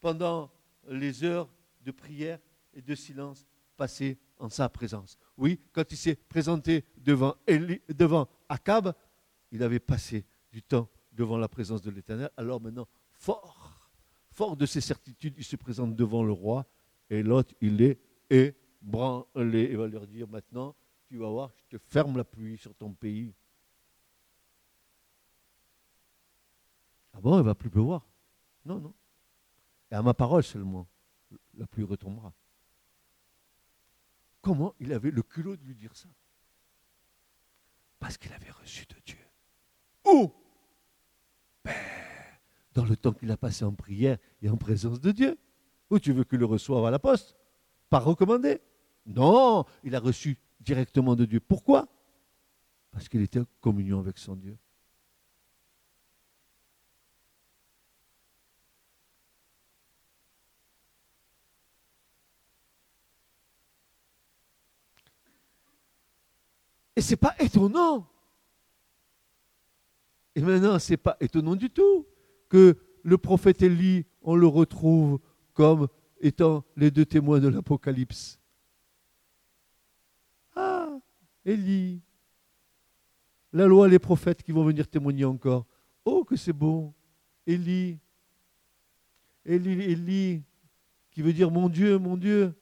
[0.00, 0.50] pendant
[0.88, 1.48] les heures
[1.82, 2.38] de prière
[2.74, 5.16] et de silence passées en sa présence.
[5.36, 7.36] Oui, quand il s'est présenté devant,
[7.88, 8.94] devant Akab,
[9.52, 12.30] il avait passé du temps devant la présence de l'Éternel.
[12.36, 13.90] Alors maintenant, fort,
[14.32, 16.66] fort de ses certitudes, il se présente devant le roi
[17.08, 18.00] et l'autre, il est
[18.30, 19.68] et branler.
[19.70, 20.74] Il va leur dire maintenant,
[21.06, 23.34] tu vas voir, je te ferme la pluie sur ton pays.
[27.12, 28.06] Ah bon, il ne va plus pleuvoir?
[28.64, 28.94] Non, non.
[29.90, 30.86] Et à ma parole seulement,
[31.54, 32.32] la pluie retombera.
[34.40, 36.08] Comment il avait le culot de lui dire ça?
[37.98, 39.18] Parce qu'il avait reçu de Dieu.
[40.06, 40.32] Où?
[41.64, 41.74] Ben,
[42.74, 45.38] Dans le temps qu'il a passé en prière et en présence de Dieu.
[45.90, 47.36] Ou tu veux qu'il le reçoive à la poste?
[47.90, 48.60] Pas recommandé?
[49.06, 51.40] Non, il a reçu directement de Dieu.
[51.40, 51.88] Pourquoi?
[52.92, 54.56] Parce qu'il était en communion avec son Dieu.
[67.00, 68.06] Et ce n'est pas étonnant.
[70.34, 72.06] Et maintenant, ce n'est pas étonnant du tout
[72.50, 75.18] que le prophète Élie, on le retrouve
[75.54, 75.88] comme
[76.20, 78.38] étant les deux témoins de l'Apocalypse.
[80.54, 80.90] Ah,
[81.46, 82.02] Élie,
[83.54, 85.64] la loi, les prophètes qui vont venir témoigner encore.
[86.04, 86.92] Oh, que c'est bon.
[87.46, 87.98] Élie,
[89.46, 90.42] Élie, Élie,
[91.12, 92.54] qui veut dire mon Dieu, mon Dieu.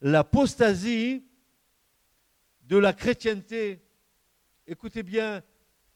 [0.00, 1.24] L'apostasie
[2.62, 3.82] de la chrétienté,
[4.66, 5.42] écoutez bien,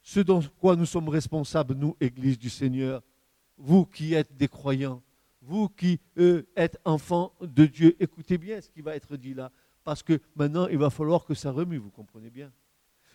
[0.03, 3.03] ce dont quoi nous sommes responsables, nous, Église du Seigneur,
[3.57, 5.03] vous qui êtes des croyants,
[5.43, 6.01] vous qui
[6.57, 9.51] êtes enfants de Dieu, écoutez bien ce qui va être dit là,
[9.85, 12.53] parce que maintenant il va falloir que ça remue, vous comprenez bien.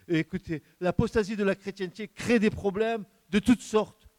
[0.08, 4.10] Écoutez, l'apostasie de la chrétienté crée des problèmes de toutes sortes.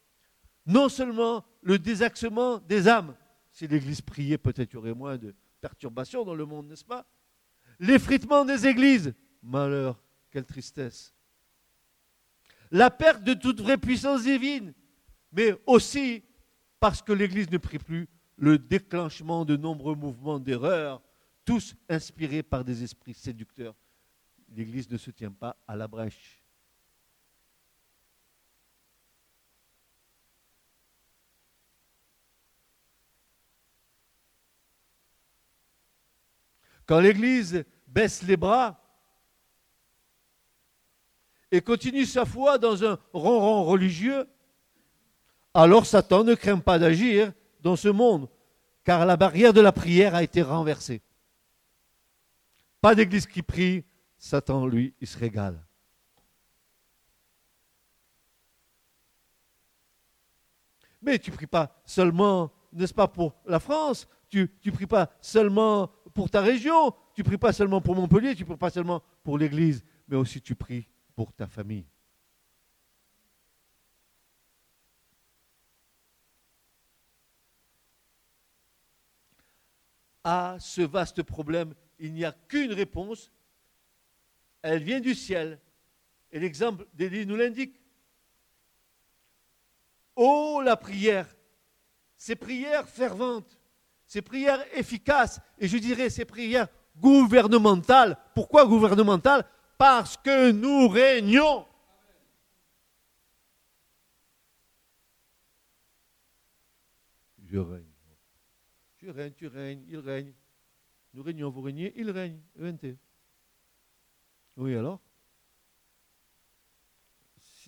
[0.67, 3.15] Non seulement le désaxement des âmes,
[3.51, 7.07] si l'Église priait, peut-être il y aurait moins de perturbations dans le monde, n'est-ce pas?
[7.79, 9.99] L'effritement des églises, malheur,
[10.31, 11.15] quelle tristesse.
[12.71, 14.75] La perte de toute vraie puissance divine,
[15.33, 16.23] mais aussi
[16.81, 21.01] parce que l'Église ne prie plus, le déclenchement de nombreux mouvements d'erreur,
[21.47, 23.75] tous inspirés par des esprits séducteurs.
[24.51, 26.44] L'Église ne se tient pas à la brèche.
[36.87, 38.81] Quand l'Église baisse les bras
[41.51, 44.29] et continue sa foi dans un ronron religieux,
[45.55, 48.29] alors Satan ne craint pas d'agir dans ce monde,
[48.83, 51.01] car la barrière de la prière a été renversée.
[52.81, 53.85] Pas d'église qui prie,
[54.19, 55.65] Satan, lui, il se régale.
[61.01, 65.11] Mais tu ne pries pas seulement, n'est-ce pas, pour la France, tu ne pries pas
[65.21, 68.71] seulement pour ta région, tu ne pries pas seulement pour Montpellier, tu ne pries pas
[68.71, 71.85] seulement pour l'Église, mais aussi tu pries pour ta famille.
[80.23, 83.31] À ce vaste problème, il n'y a qu'une réponse.
[84.63, 85.61] Elle vient du ciel.
[86.33, 87.81] Et l'exemple d'Élie nous l'indique.
[90.17, 91.37] Oh, la prière,
[92.17, 93.59] ces prières ferventes,
[94.15, 98.17] ces prières efficaces, et je dirais ces prières gouvernementales.
[98.33, 99.45] Pourquoi gouvernementales?
[99.77, 101.67] Parce que nous régnons.
[107.45, 107.91] Je règne.
[108.99, 110.33] Je règne, tu règnes, il règne.
[111.13, 112.41] Nous régnons, vous régnez, il règne.
[112.63, 112.97] ENT.
[114.57, 115.03] Oui, alors?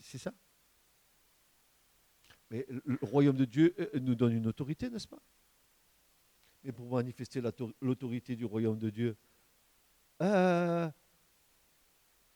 [0.01, 0.33] C'est ça?
[2.53, 5.21] Mais le royaume de Dieu euh, nous donne une autorité, n'est-ce pas?
[6.67, 7.41] Mais pour manifester
[7.81, 9.17] l'autorité du royaume de Dieu,
[10.21, 10.91] euh,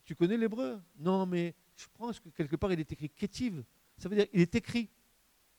[0.04, 0.80] tu connais l'hébreu?
[1.00, 3.64] Non, mais je pense que quelque part il est écrit kétive.
[3.96, 4.88] Ça veut dire il est écrit.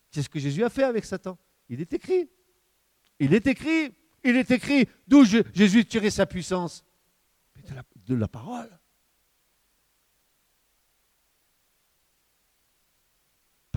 [0.10, 1.38] C'est ce que Jésus a fait avec Satan.
[1.68, 2.30] Il est écrit.
[3.20, 3.94] Il est écrit.
[4.24, 4.88] Il est écrit.
[5.06, 6.86] D'où Jésus tirait sa puissance
[8.08, 8.70] de la parole.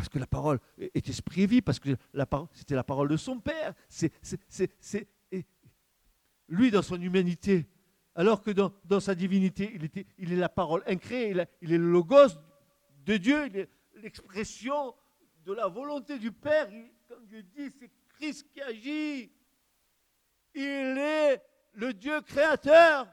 [0.04, 1.96] Parce que la parole est esprit vie, parce que
[2.52, 3.72] c'était la parole de son Père.
[3.88, 4.12] C'est,
[6.48, 7.66] lui, dans son humanité,
[8.14, 11.90] alors que dans, sa divinité, il, il, est la parole incréée, il, il, est le
[11.90, 12.34] logos
[13.06, 14.94] de Dieu, il est l'expression
[15.46, 16.68] de la volonté du Père.
[17.08, 19.32] Comme Dieu dit, c'est Christ qui agit.
[20.54, 23.06] Il est le Dieu créateur.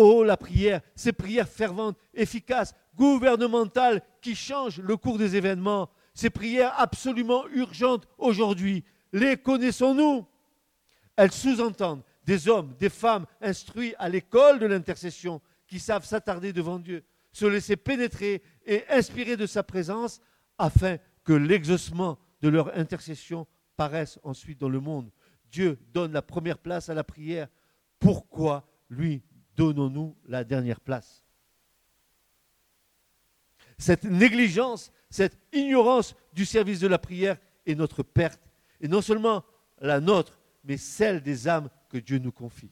[0.00, 6.30] Oh, la prière, ces prières ferventes, efficaces, gouvernementales qui changent le cours des événements, ces
[6.30, 10.24] prières absolument urgentes aujourd'hui, les connaissons-nous?
[11.16, 16.78] Elles sous-entendent des hommes, des femmes instruits à l'école de l'intercession, qui savent s'attarder devant
[16.78, 20.20] Dieu, se laisser pénétrer et inspirer de sa présence,
[20.58, 25.10] afin que l'exaucement de leur intercession paraisse ensuite dans le monde.
[25.50, 27.48] Dieu donne la première place à la prière.
[27.98, 29.24] Pourquoi lui
[29.58, 31.24] donnons-nous la dernière place.
[33.76, 38.40] Cette négligence, cette ignorance du service de la prière est notre perte,
[38.80, 39.44] et non seulement
[39.80, 42.70] la nôtre, mais celle des âmes que Dieu nous confie.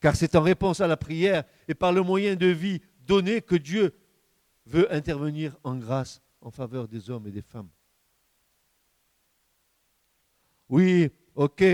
[0.00, 3.54] Car c'est en réponse à la prière et par le moyen de vie donné que
[3.54, 3.94] Dieu
[4.66, 7.70] veut intervenir en grâce en faveur des hommes et des femmes.
[10.68, 11.64] Oui, ok,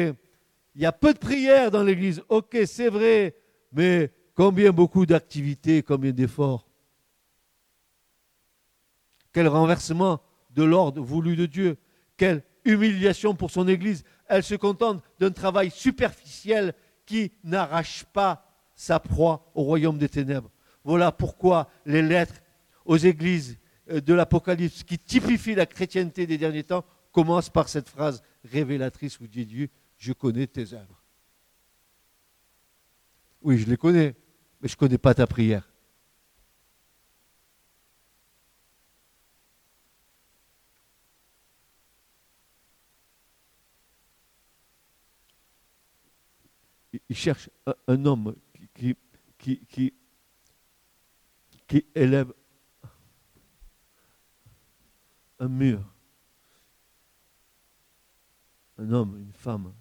[0.74, 2.22] il y a peu de prières dans l'Église.
[2.28, 3.36] Ok, c'est vrai,
[3.72, 6.66] mais combien beaucoup d'activités, combien d'efforts.
[9.32, 10.20] Quel renversement
[10.50, 11.78] de l'ordre voulu de Dieu.
[12.16, 14.04] Quelle humiliation pour son Église.
[14.26, 16.74] Elle se contente d'un travail superficiel
[17.06, 20.50] qui n'arrache pas sa proie au royaume des ténèbres.
[20.84, 22.40] Voilà pourquoi les lettres
[22.84, 23.58] aux églises
[23.90, 29.20] euh, de l'Apocalypse, qui typifient la chrétienté des derniers temps, commencent par cette phrase révélatrice
[29.20, 29.68] où dit Dieu
[29.98, 31.02] je connais tes œuvres.
[33.42, 34.14] Oui, je les connais,
[34.60, 35.68] mais je ne connais pas ta prière.
[47.08, 47.50] il cherche
[47.86, 48.34] un, homme
[48.74, 48.96] qui,
[49.38, 49.94] qui, qui,
[51.66, 52.32] qui élève
[55.38, 55.84] un mur.
[58.78, 59.72] Un homme, une femme,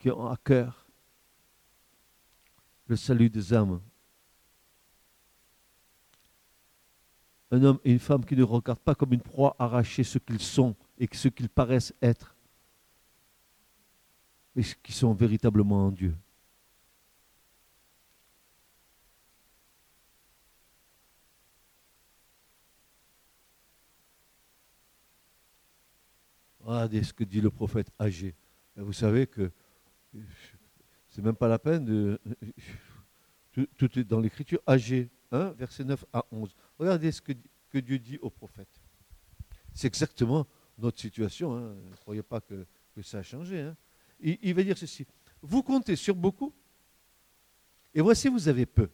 [0.00, 0.86] qui ont à cœur
[2.86, 3.80] le salut des âmes.
[7.50, 10.40] Un homme et une femme qui ne regardent pas comme une proie arrachée ce qu'ils
[10.40, 12.34] sont et ce qu'ils paraissent être,
[14.54, 16.16] mais qui sont véritablement en Dieu.
[26.60, 28.34] Regardez ce que dit le prophète âgé.
[28.76, 29.50] Vous savez que
[31.08, 32.20] c'est même pas la peine de.
[33.76, 34.60] Tout, est dans l'écriture.
[34.66, 36.54] Âgé 1, verset 9 à 11.
[36.78, 37.32] Regardez ce que,
[37.68, 38.68] que Dieu dit au prophète.
[39.74, 40.46] C'est exactement
[40.78, 41.56] notre situation.
[41.56, 41.74] Hein.
[41.90, 42.66] Ne croyez pas que,
[43.02, 43.60] ça a changé.
[43.60, 43.76] Hein.
[44.20, 45.06] Il va dire ceci.
[45.42, 46.54] Vous comptez sur beaucoup,
[47.94, 48.88] et voici, vous avez peu.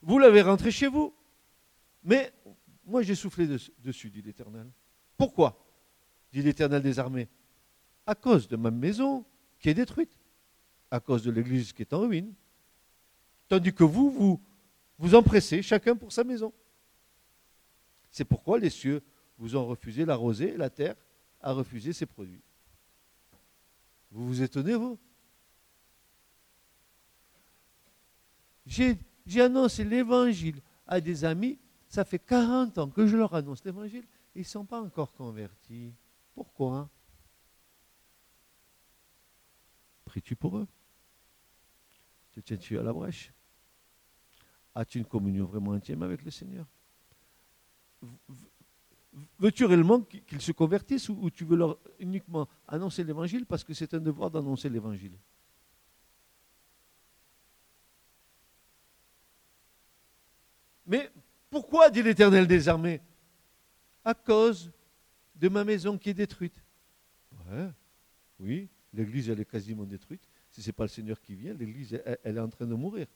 [0.00, 1.14] Vous l'avez rentré chez vous,
[2.02, 2.32] mais
[2.84, 3.46] moi, j'ai soufflé
[3.78, 4.70] dessus, dit l'Éternel.
[5.16, 5.64] Pourquoi?
[6.32, 7.28] dit l'Éternel des armées.
[8.08, 9.26] À cause de ma maison
[9.60, 10.16] qui est détruite,
[10.90, 12.32] à cause de l'église qui est en ruine,
[13.48, 14.40] tandis que vous, vous
[14.98, 16.52] vous empressez, chacun pour sa maison.
[18.10, 19.02] C'est pourquoi les cieux
[19.36, 20.96] vous ont refusé la rosée et la terre
[21.42, 22.40] a refusé ses produits.
[24.10, 24.98] Vous vous étonnez, vous?
[28.66, 28.96] J'ai
[29.38, 34.04] annoncé l'évangile à des amis ça fait 40 ans que je leur annonce l'évangile,
[34.34, 35.94] ils ne sont pas encore convertis.
[36.34, 36.88] Pourquoi?
[40.08, 40.66] Pries-tu pour eux.
[42.32, 43.30] Te tiens-tu à la brèche?
[44.74, 46.64] As-tu une communion vraiment intime avec le Seigneur?
[49.38, 53.92] Veux-tu réellement qu'ils se convertissent ou tu veux leur uniquement annoncer l'évangile parce que c'est
[53.92, 55.18] un devoir d'annoncer l'évangile?
[60.86, 61.12] Mais
[61.50, 63.02] pourquoi, dit l'Éternel des armées
[64.04, 64.72] À cause
[65.34, 66.64] de ma maison qui est détruite?
[67.50, 67.68] Ouais,
[68.40, 70.22] oui, l'église, elle est quasiment détruite.
[70.50, 73.06] Si ce n'est pas le Seigneur qui vient, l'église, elle, est en train de mourir.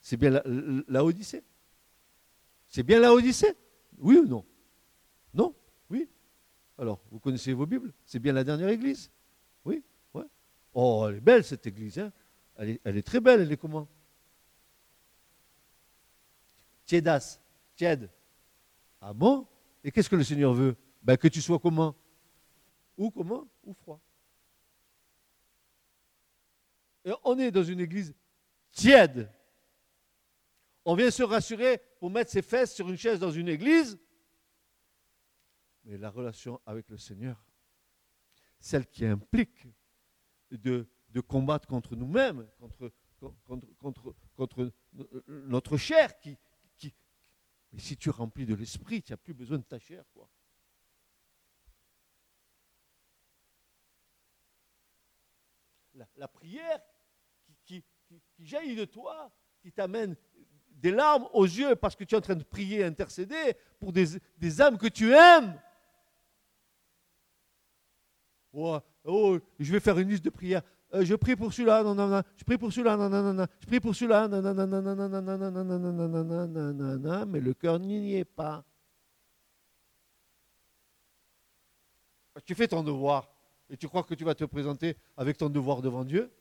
[0.00, 1.44] C'est bien la, Odyssée.
[2.66, 3.54] C'est bien la Odyssée
[3.98, 4.44] Oui ou non?
[5.34, 5.54] Non?
[5.88, 6.08] Oui
[6.78, 7.92] Alors, vous connaissez vos Bibles?
[8.04, 9.10] C'est bien la dernière église
[9.64, 9.82] Oui?
[10.14, 10.24] Ouais.
[10.74, 11.98] Oh, elle est belle cette église.
[11.98, 12.12] Hein
[12.56, 13.88] elle, est, très belle, elle est comment?
[16.84, 17.40] Tiedas.
[19.00, 19.46] Ah bon?
[19.82, 20.76] Et qu'est-ce que le Seigneur veut?
[21.02, 21.94] Ben, Que tu sois comment?
[22.98, 23.48] Ou comment?
[23.64, 24.00] Ou froid.
[27.24, 28.14] On est dans une église
[28.72, 29.32] tiède.
[30.84, 33.98] On vient se rassurer pour mettre ses fesses sur une chaise dans une église.
[35.84, 37.44] Mais la relation avec le Seigneur,
[38.58, 39.66] celle qui implique
[40.50, 40.86] de,
[41.26, 42.46] combattre contre nous-mêmes,
[44.36, 44.72] contre,
[45.26, 46.12] notre chair
[47.72, 50.04] mais si tu remplis de l'esprit, tu n'as plus besoin de ta chair.
[55.94, 56.80] La, prière
[57.64, 57.84] qui,
[58.38, 59.30] jaillit de toi,
[59.60, 60.16] qui t'amène
[60.70, 64.60] des larmes aux yeux parce que tu es en train de prier, intercéder pour des,
[64.60, 65.60] âmes que tu aimes.
[68.52, 70.62] Oh, oh, je vais faire une liste de prières.
[70.92, 73.46] Euh, je prie pour celui-là, non, non, non, je prie pour celui-là, non, non, non,
[73.60, 76.98] je prie pour celui-là, non, non, non, non, non, non, non, non, non, non, non,
[76.98, 78.64] non, mais le cœur n'y est pas.
[82.44, 83.28] Tu fais ton devoir
[83.70, 86.32] et tu crois que tu vas te présenter avec ton devoir devant Dieu?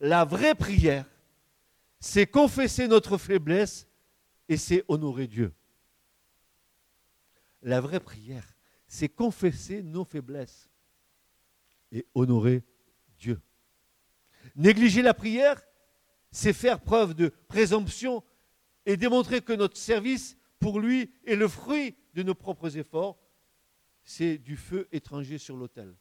[0.00, 1.04] La vraie prière,
[2.00, 3.86] c'est confesser notre faiblesse
[4.48, 5.52] et c'est honorer Dieu.
[7.60, 8.56] La vraie prière,
[8.88, 10.70] c'est confesser nos faiblesses
[11.92, 12.64] et honorer
[13.18, 13.42] Dieu.
[14.56, 15.60] Négliger la prière,
[16.30, 18.24] c'est faire preuve de présomption
[18.86, 23.18] et démontrer que notre service pour lui est le fruit de nos propres efforts.
[24.04, 25.94] C'est du feu étranger sur l'autel.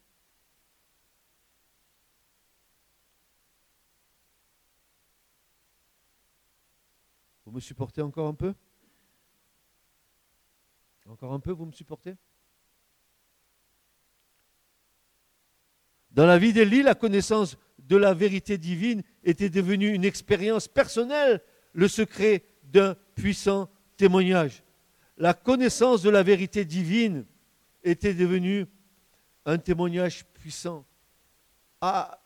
[7.45, 8.53] Vous me supportez encore un peu?
[11.07, 12.15] Encore un peu, vous me supportez?
[16.11, 21.41] Dans la vie d'Élie, la connaissance de la vérité divine était devenue une expérience personnelle,
[21.73, 24.63] le secret d'un puissant témoignage.
[25.17, 27.25] La connaissance de la vérité divine
[27.83, 28.67] était devenue
[29.45, 30.85] un témoignage puissant.
[31.81, 32.19] Ah,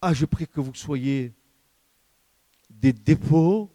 [0.00, 1.34] ah je prie que vous soyez
[2.70, 3.70] des dépôts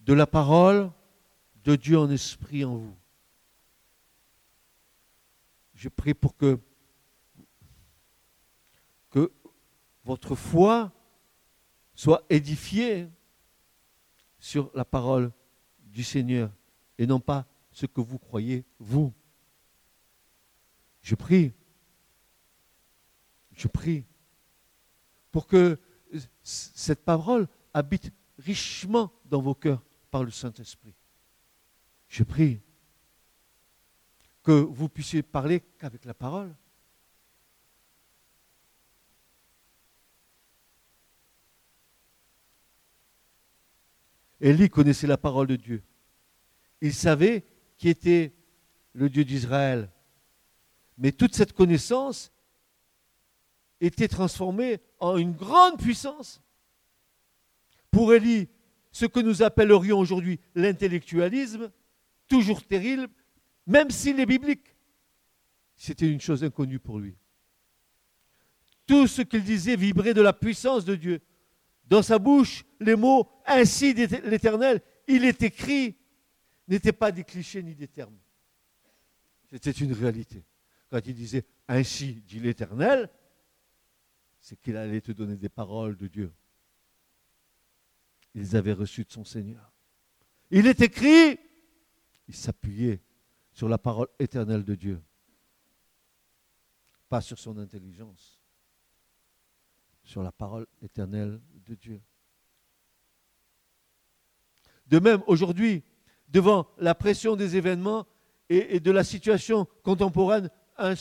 [0.00, 0.90] de la parole
[1.64, 2.96] de Dieu en esprit en vous.
[5.74, 6.58] Je prie pour que,
[9.10, 9.32] que
[10.04, 10.93] votre foi
[11.94, 13.08] soit édifiée
[14.38, 15.32] sur la parole
[15.78, 16.50] du Seigneur
[16.98, 19.12] et non pas ce que vous croyez, vous.
[21.02, 21.52] Je prie,
[23.52, 24.04] je prie
[25.30, 25.78] pour que
[26.42, 30.94] cette parole habite richement dans vos cœurs par le Saint-Esprit.
[32.08, 32.60] Je prie
[34.42, 36.54] que vous puissiez parler qu'avec la parole.
[44.44, 45.82] Élie connaissait la parole de Dieu.
[46.82, 47.44] Il savait
[47.78, 48.34] qui était
[48.92, 49.90] le Dieu d'Israël.
[50.98, 52.30] Mais toute cette connaissance
[53.80, 56.42] était transformée en une grande puissance.
[57.90, 58.48] Pour Élie,
[58.92, 61.72] ce que nous appellerions aujourd'hui l'intellectualisme,
[62.28, 63.08] toujours terrible,
[63.66, 64.76] même s'il est biblique,
[65.74, 67.16] c'était une chose inconnue pour lui.
[68.86, 71.22] Tout ce qu'il disait vibrait de la puissance de Dieu.
[71.86, 75.96] Dans sa bouche, les mots ainsi l'Éternel, il est écrit,
[76.66, 78.16] n'étaient pas des clichés ni des termes.
[79.50, 80.44] C'était une réalité.
[80.90, 83.10] Quand il disait ainsi dit l'Éternel,
[84.40, 86.32] c'est qu'il allait te donner des paroles de Dieu.
[88.34, 89.72] Ils avaient reçu de son Seigneur.
[90.50, 91.38] Il est écrit,
[92.28, 93.00] il s'appuyait
[93.52, 95.02] sur la parole éternelle de Dieu,
[97.08, 98.42] pas sur son intelligence,
[100.02, 102.00] sur la parole éternelle de Dieu.
[104.86, 105.82] De même, aujourd'hui,
[106.28, 108.06] devant la pression des événements
[108.48, 110.94] et, de la situation contemporaine, un,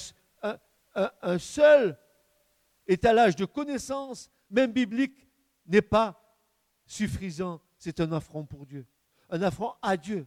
[0.93, 1.97] un seul
[2.87, 5.27] étalage de connaissances, même bibliques,
[5.65, 6.37] n'est pas
[6.85, 7.61] suffisant.
[7.77, 8.85] C'est un affront pour Dieu,
[9.29, 10.25] un affront à Dieu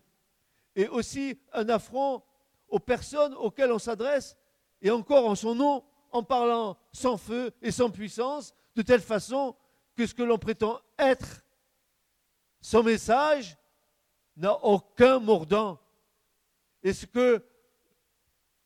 [0.77, 2.23] et aussi un affront
[2.69, 4.37] aux personnes auxquelles on s'adresse,
[4.83, 5.83] et encore en son nom,
[6.13, 9.57] en parlant sans feu et sans puissance, de telle façon
[9.97, 11.45] que ce que l'on prétend être,
[12.61, 13.57] son message,
[14.37, 15.81] n'a aucun mordant.
[16.83, 17.43] Et ce que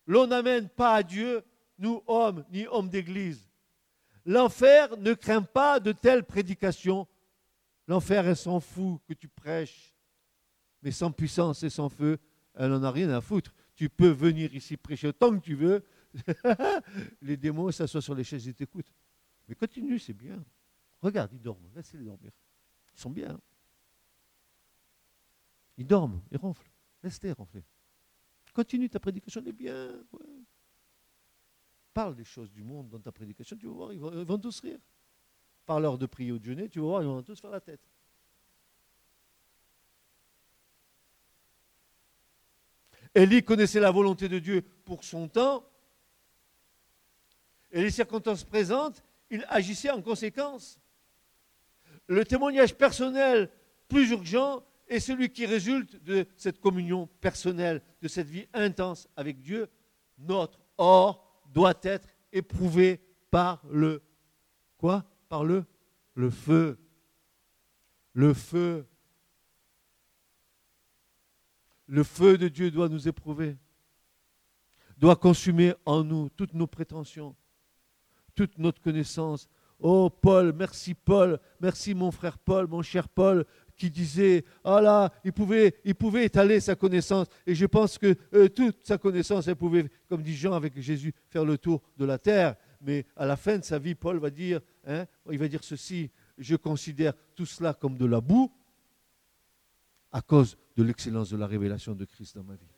[0.07, 1.45] l'on n'amène pas à Dieu,
[1.78, 3.49] nous hommes, ni hommes d'église.
[4.26, 7.07] L'enfer ne craint pas de telles prédications.
[7.87, 9.95] L'enfer, elle s'en fout que tu prêches
[10.83, 12.18] mais sans puissance et sans feu,
[12.55, 13.55] elle n'en a rien à foutre.
[13.74, 15.85] Tu peux venir ici prêcher autant que tu veux.
[17.22, 18.93] les démons s'assoient sur les chaises et t'écoutent.
[19.49, 20.43] Mais continue, c'est bien.
[21.03, 21.69] Regarde, ils dorment.
[21.75, 22.33] Laisse-les dormir.
[22.95, 23.41] Ils sont bien.
[25.79, 26.71] Ils dorment, ils ronflent.
[27.03, 27.65] Laisse-les ronfler.
[28.53, 29.89] Continue, ta prédication est bien.
[31.95, 34.79] Parle des choses du monde dans ta prédication, tu vas voir, ils vont, tous rire.
[35.67, 37.81] Parle-leur de prier au déjeuner, tu vas voir, ils vont tous faire la tête.
[43.15, 45.65] Élie connaissait la volonté de Dieu pour son temps.
[47.73, 50.79] Et les circonstances présentes, il agissait en conséquence.
[52.11, 53.49] Le témoignage personnel
[53.87, 59.41] plus urgent est celui qui résulte de cette communion personnelle, de cette vie intense avec
[59.41, 59.69] Dieu.
[60.19, 63.01] Notre or doit être éprouvé
[63.31, 64.03] par le
[64.77, 65.05] quoi?
[65.29, 65.65] Par le
[66.15, 66.81] le feu.
[68.13, 68.89] Le feu.
[71.87, 73.57] Le feu de Dieu doit nous éprouver,
[74.97, 77.37] doit consumer en nous toutes nos prétentions,
[78.35, 79.49] toute notre connaissance.
[79.81, 85.11] Oh Paul, merci Paul, merci mon frère Paul, mon cher Paul, qui disait, ah là,
[85.24, 85.74] il pouvait,
[86.22, 87.26] étaler sa connaissance.
[87.47, 91.14] Et je pense que euh, toute sa connaissance, elle pouvait, comme dit Jean avec Jésus,
[91.31, 92.57] faire le tour de la terre.
[92.83, 96.11] Mais à la fin de sa vie, Paul va dire, hein, il va dire ceci,
[96.37, 98.53] je considère tout cela comme de la boue
[100.12, 102.68] à cause de l'excellence de la révélation de Christ dans ma vie.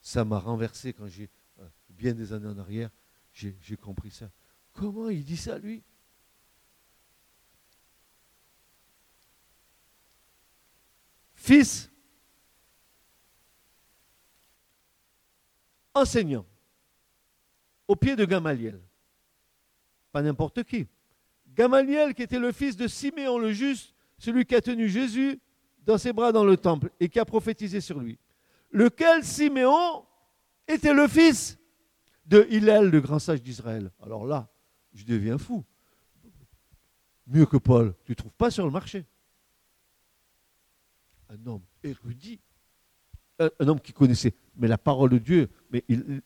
[0.00, 1.28] Ça m'a renversé quand j'ai,
[2.00, 2.90] bien des années en arrière,
[3.30, 4.30] j'ai compris ça.
[4.72, 5.82] Comment il dit ça, lui?
[11.34, 11.90] Fils,
[15.94, 16.46] enseignant,
[17.86, 18.80] au pied de Gamaliel.
[20.10, 20.86] Pas n'importe qui.
[21.48, 25.38] Gamaliel, qui était le fils de Siméon le juste, celui qui a tenu Jésus
[25.84, 28.18] dans ses bras dans le temple et qui a prophétisé sur lui.
[28.70, 30.06] Lequel Siméon
[30.66, 31.59] était le fils
[32.30, 33.90] de Hillel, le grand sage d'Israël.
[34.00, 34.48] Alors là,
[34.94, 35.64] je deviens fou.
[37.26, 39.04] Mieux que Paul, tu ne trouves pas sur le marché.
[41.28, 42.40] Un homme érudit,
[43.38, 46.22] un, homme qui connaissait mais la parole de Dieu, mais il,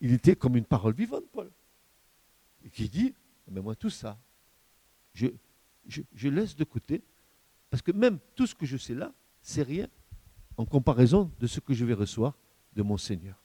[0.00, 1.50] était comme une parole vivante, Paul.
[2.64, 3.14] et qui dit,
[3.48, 4.18] mais moi tout ça,
[5.14, 5.28] je,
[5.86, 7.02] je, je laisse de côté,
[7.70, 9.88] parce que même tout ce que je sais là, c'est rien
[10.56, 12.36] en comparaison de ce que je vais recevoir
[12.74, 13.36] de mon Seigneur.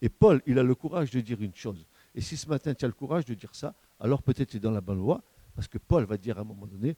[0.00, 1.86] Et Paul, il a le courage de dire une chose.
[2.14, 4.60] Et si ce matin tu as le courage de dire ça, alors peut-être tu es
[4.60, 5.22] dans la bonne voie,
[5.54, 6.96] parce que Paul va dire à un moment donné,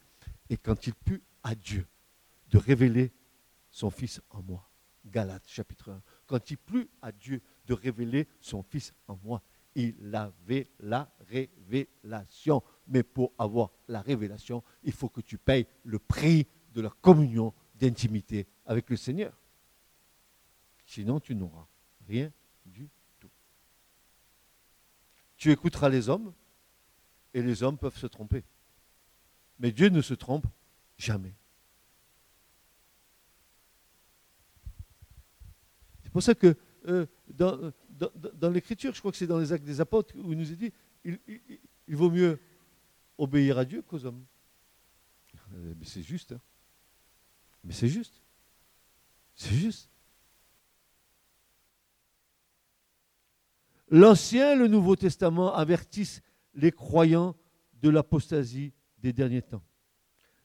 [0.49, 1.87] et quand il put à Dieu
[2.49, 3.11] de révéler
[3.71, 4.69] son Fils en moi.
[5.05, 6.01] Galates chapitre 1.
[6.27, 9.41] Quand il plut à Dieu de révéler son Fils en moi,
[9.73, 12.61] il avait la révélation.
[12.87, 17.53] Mais pour avoir la révélation, il faut que tu payes le prix de la communion
[17.75, 19.33] d'intimité avec le Seigneur.
[20.85, 21.67] Sinon, tu n'auras
[22.07, 22.31] rien
[22.71, 23.29] du tout.
[25.37, 26.33] Tu écouteras les hommes,
[27.33, 28.43] et les hommes peuvent se tromper.
[29.59, 30.47] Mais Dieu ne se trompe
[30.97, 31.33] jamais.
[36.03, 36.57] C'est pour ça que
[36.87, 40.51] euh, dans, l'Écriture, je crois que c'est dans les actes des apôtres, où il nous
[40.51, 40.73] est dit,
[41.05, 41.19] il,
[41.87, 42.39] il, vaut mieux
[43.17, 44.25] obéir à Dieu qu'aux hommes.
[45.53, 46.33] Euh, mais c'est juste.
[46.33, 46.41] Hein.
[47.63, 48.21] Mais c'est juste.
[49.35, 49.90] C'est juste.
[53.93, 56.21] L'Ancien et le Nouveau Testament avertissent
[56.53, 57.35] les croyants
[57.81, 59.63] de l'apostasie des derniers temps.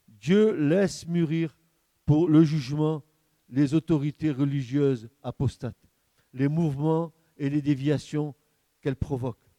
[0.09, 1.57] Dieu laisse mûrir
[2.05, 3.05] pour le jugement
[3.49, 5.77] les autorités religieuses apostates,
[6.33, 8.35] les mouvements et les déviations
[8.81, 9.53] qu'elles provoquent.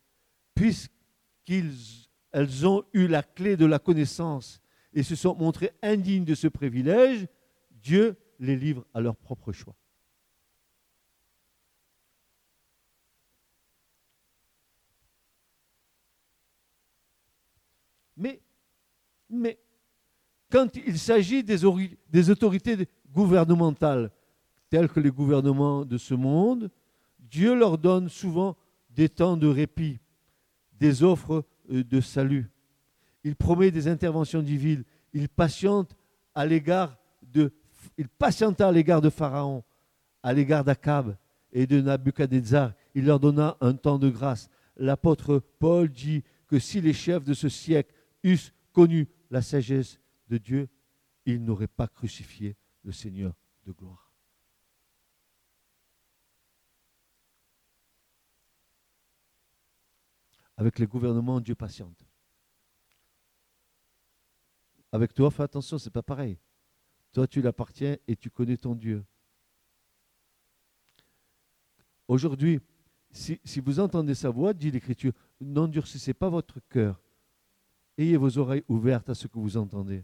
[0.53, 1.71] Puisqu'elles
[2.65, 4.59] ont eu la clé de la connaissance
[4.93, 7.27] et se sont montrées indignes de ce privilège,
[7.71, 9.75] Dieu les livre à leur propre choix.
[18.17, 18.41] Mais,
[19.29, 19.59] mais
[20.51, 21.59] quand il s'agit des,
[22.09, 24.11] des, autorités gouvernementales,
[24.69, 26.69] telles que les gouvernements de ce monde,
[27.19, 28.57] Dieu leur donne souvent
[28.89, 29.99] des temps de répit,
[30.73, 32.49] des offres euh, de salut.
[33.23, 34.83] Il promet des interventions divines.
[35.13, 35.95] Il patiente
[36.33, 37.51] à l'égard de,
[37.97, 39.63] il patienta à l'égard de Pharaon,
[40.23, 41.15] à l'égard d'Akab
[41.51, 42.71] et de Nabuchodonosor.
[42.95, 44.49] Il leur donna un temps de grâce.
[44.77, 47.93] L'apôtre Paul dit que si les chefs de ce siècle
[48.23, 50.69] eussent connu la sagesse de Dieu,
[51.25, 54.11] ils n'auraient pas crucifié le Seigneur de gloire.
[60.55, 62.07] Avec les gouvernements, Dieu patiente.
[64.91, 66.39] Avec toi, fais attention, c'est pas pareil.
[67.11, 69.05] Toi, tu l'appartiens et tu connais ton Dieu.
[72.07, 72.59] Aujourd'hui,
[73.11, 76.99] si, si, vous entendez sa voix, dit l'Écriture, n'endurcissez pas votre cœur
[77.97, 80.03] Ayez vos oreilles ouvertes à ce que vous entendez.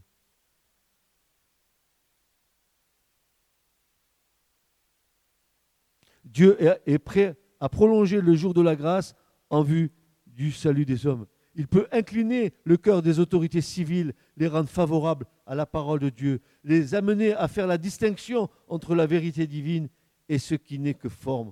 [6.23, 9.13] Dieu est prêt à prolonger le jour de la grâce
[9.49, 9.91] en vue
[10.25, 11.27] du salut des hommes.
[11.55, 16.09] Il peut incliner le cœur des autorités civiles, les rendre favorables à la parole de
[16.09, 19.89] Dieu, les amener à faire la distinction entre la vérité divine
[20.29, 21.51] et ce qui n'est que forme,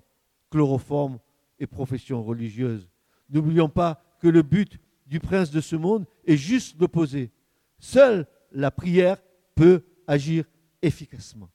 [0.49, 1.19] chloroforme
[1.59, 2.89] et profession religieuse.
[3.29, 4.79] N'oublions pas que le but
[5.11, 7.31] du prince de ce monde est juste l'opposé.
[7.77, 9.21] Seule la prière
[9.55, 10.45] peut agir
[10.81, 11.51] efficacement.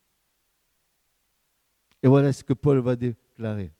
[2.03, 3.73] Et voilà ce que Paul va déclarer.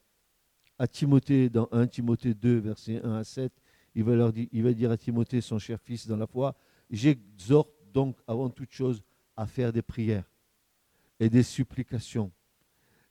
[0.79, 3.53] À Timothée, dans 1 Timothée 2, versets 1 à 7,
[3.95, 6.57] il va, leur dire, à Timothée, son cher fils dans la foi,
[6.91, 9.03] j'exhorte donc avant toute chose
[9.37, 10.31] à faire des prières
[11.21, 12.33] et des supplications,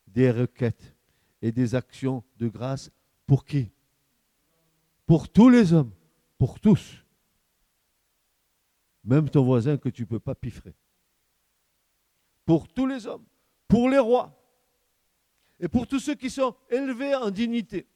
[0.08, 0.96] des requêtes
[1.44, 2.90] et des actions de grâce
[3.28, 3.72] pour qui?
[5.06, 5.92] Pour tous les hommes
[6.38, 7.04] pour tous.
[9.04, 10.74] Même ton voisin que tu ne peux pas piffrer.
[12.46, 13.26] Pour tous les hommes,
[13.68, 14.42] pour les rois,
[15.60, 17.88] et pour tous ceux qui sont élevés en dignité,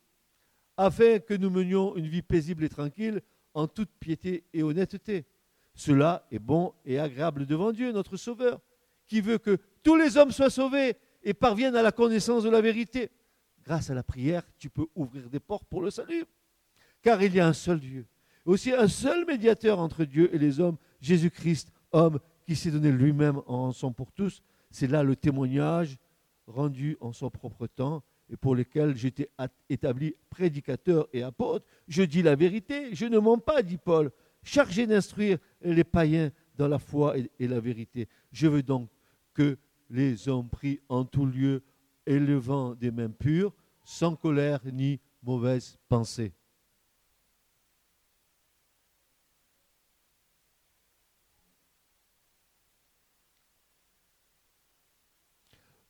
[0.77, 3.21] afin que nous menions une vie paisible et tranquille
[3.53, 5.25] en toute piété et honnêteté.
[5.73, 8.61] Cela est bon et agréable devant Dieu, notre Sauveur,
[9.07, 12.61] qui veut que tous les hommes soient sauvés et parviennent à la connaissance de la
[12.61, 13.11] vérité.
[13.63, 16.25] Grâce à la prière, tu peux ouvrir des portes pour le salut,
[17.01, 18.07] car il y a un seul Dieu
[18.45, 23.37] aussi un seul médiateur entre Dieu et les hommes, Jésus-Christ, homme qui s'est donné lui-même
[23.45, 24.41] en rançon pour tous.
[24.71, 25.97] C'est là le témoignage
[26.47, 29.29] rendu en son propre temps et pour lequel j'étais
[29.69, 31.65] établi prédicateur et apôtre.
[31.87, 34.11] Je dis la vérité, je ne mens pas, dit Paul,
[34.43, 38.07] chargé d'instruire les païens dans la foi et, la vérité.
[38.31, 38.89] Je veux donc
[39.33, 39.57] que
[39.89, 41.63] les hommes prient en tout lieu,
[42.05, 46.33] élevant des mains pures, sans colère ni mauvaise pensée.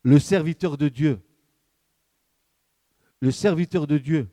[0.10, 1.22] le serviteur de Dieu,
[3.20, 4.28] le serviteur de Dieu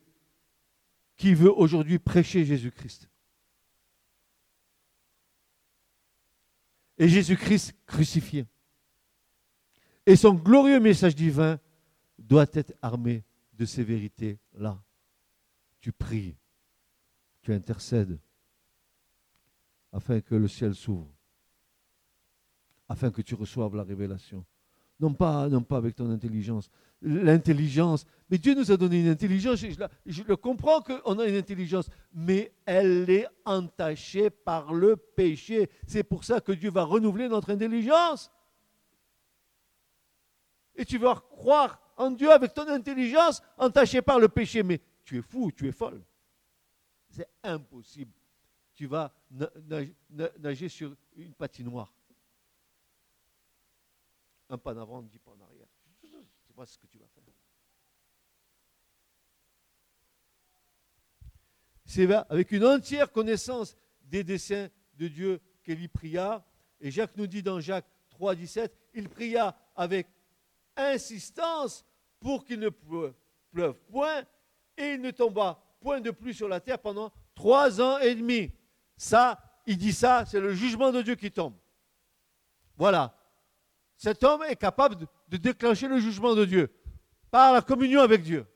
[1.16, 3.10] qui veut aujourd'hui prêcher Jésus-Christ.
[6.96, 8.46] Et Jésus-Christ crucifié.
[10.06, 11.60] Et son glorieux message divin
[12.18, 13.22] doit être armé
[13.52, 14.82] de ces vérités-là.
[15.80, 16.38] Tu pries,
[17.42, 18.18] tu intercèdes,
[19.92, 21.14] afin que le ciel s'ouvre,
[22.88, 24.46] afin que tu reçoives la révélation
[24.98, 26.70] non pas, non pas avec ton intelligence.
[27.02, 29.68] L'intelligence, mais Dieu nous a donné une intelligence, je,
[30.06, 35.68] je le comprends qu'on a une intelligence, mais elle est entachée par le péché.
[35.86, 38.30] C'est pour ça que Dieu va renouveler notre intelligence.
[40.74, 45.18] Et tu vas croire en Dieu avec ton intelligence entachée par le péché, mais tu
[45.18, 46.02] es fou, tu es folle.
[47.10, 48.12] C'est impossible.
[48.74, 49.12] Tu vas
[50.38, 51.95] nager sur une patinoire.
[54.48, 55.66] Un pas en avant, dix pas en arrière.
[56.46, 57.22] C'est pas ce que tu vas faire.
[61.84, 66.44] C'est avec une entière connaissance des desseins de Dieu qu'il y pria.
[66.80, 70.08] Et Jacques nous dit dans Jacques 3, 17, il pria avec
[70.76, 71.84] insistance
[72.20, 74.24] pour qu'il ne pleuve point
[74.76, 78.52] et il ne tomba point de pluie sur la terre pendant trois ans et demi.
[78.96, 81.54] Ça, il dit ça, c'est le jugement de Dieu qui tombe.
[82.76, 83.16] Voilà.
[83.96, 84.96] Cet homme est capable
[85.28, 86.72] de, déclencher le jugement de Dieu
[87.30, 88.46] par la communion avec Dieu.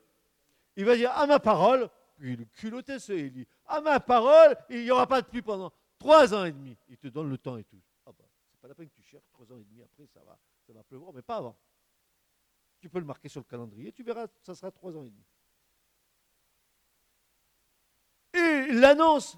[0.75, 1.89] Il va dire à ma parole,
[2.19, 6.33] il culottait ce dit à ma parole, il n'y aura pas de pluie pendant trois
[6.33, 6.77] ans et demi.
[6.89, 7.81] Il te donne le temps et tout.
[8.05, 10.21] Ah bah, c'est pas la peine que tu cherches trois ans et demi après, ça
[10.23, 10.37] va,
[10.67, 11.57] ça va pleuvoir, mais pas avant.
[12.79, 15.23] Tu peux le marquer sur le calendrier, tu verras, ça sera trois ans et demi.
[18.33, 19.37] Et il l'annonce.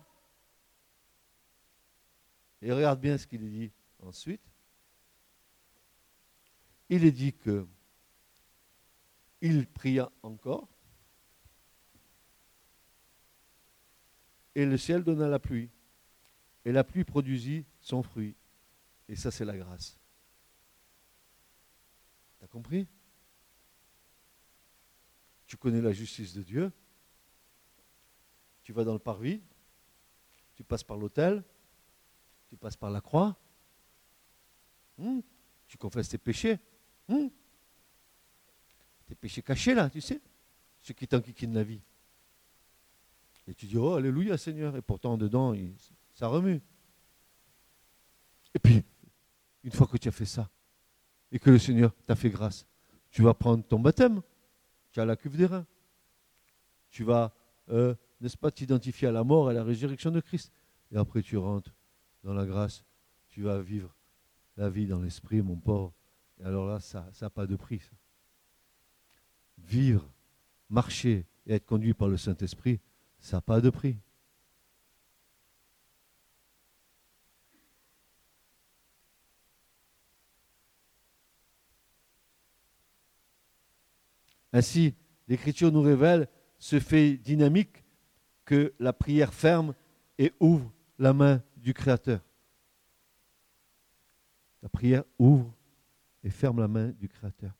[2.62, 4.53] Et regarde bien ce qu'il dit ensuite.
[6.96, 7.66] Il est dit que
[9.42, 10.70] il pria encore
[14.54, 15.72] et le ciel donna la pluie
[16.64, 18.36] et la pluie produisit son fruit.
[19.10, 19.98] Et ça, c'est la grâce.
[22.38, 22.88] T'as compris?
[25.48, 26.72] Tu connais la justice de Dieu.
[28.62, 29.42] Tu vas dans le parvis,
[30.54, 31.44] tu passes par l'autel,
[32.50, 33.36] tu passes par la croix,
[35.00, 35.22] hmm,
[35.68, 36.60] tu confesses tes péchés,
[37.08, 37.28] hmm,
[39.08, 40.22] tes péchés cachés là, tu sais,
[40.80, 41.82] ceux qui t'enquiquinent la vie.
[43.48, 45.54] Et tu dis, oh, Alléluia Seigneur, et pourtant dedans,
[46.14, 46.62] ça remue.
[48.54, 48.84] Et puis,
[49.64, 50.50] une fois que tu as fait ça,
[51.32, 52.66] et que le Seigneur t'a fait grâce,
[53.10, 54.22] tu vas prendre ton baptême,
[54.92, 55.66] tu as la cuve des reins,
[56.90, 57.34] tu vas
[57.70, 60.52] euh, n'est-ce pas, t'identifier à la mort et à la résurrection de Christ.
[60.92, 61.74] Et après, tu rentres
[62.24, 62.86] dans la grâce,
[63.28, 63.94] tu vas vivre
[64.56, 65.94] la vie dans l'esprit, mon pauvre.
[66.42, 67.82] Alors là, ça n'a pas de prix.
[69.58, 70.10] Vivre,
[70.70, 72.80] marcher et être conduit par le Saint-Esprit,
[73.20, 73.98] ça n'a pas de prix.
[84.54, 84.94] Ainsi,
[85.28, 86.28] l'Écriture nous révèle
[86.60, 87.84] ce fait dynamique
[88.46, 89.74] que la prière ferme
[90.20, 92.22] et ouvre la main du Créateur.
[94.62, 95.52] La prière ouvre
[96.24, 97.54] et ferme la main du Créateur.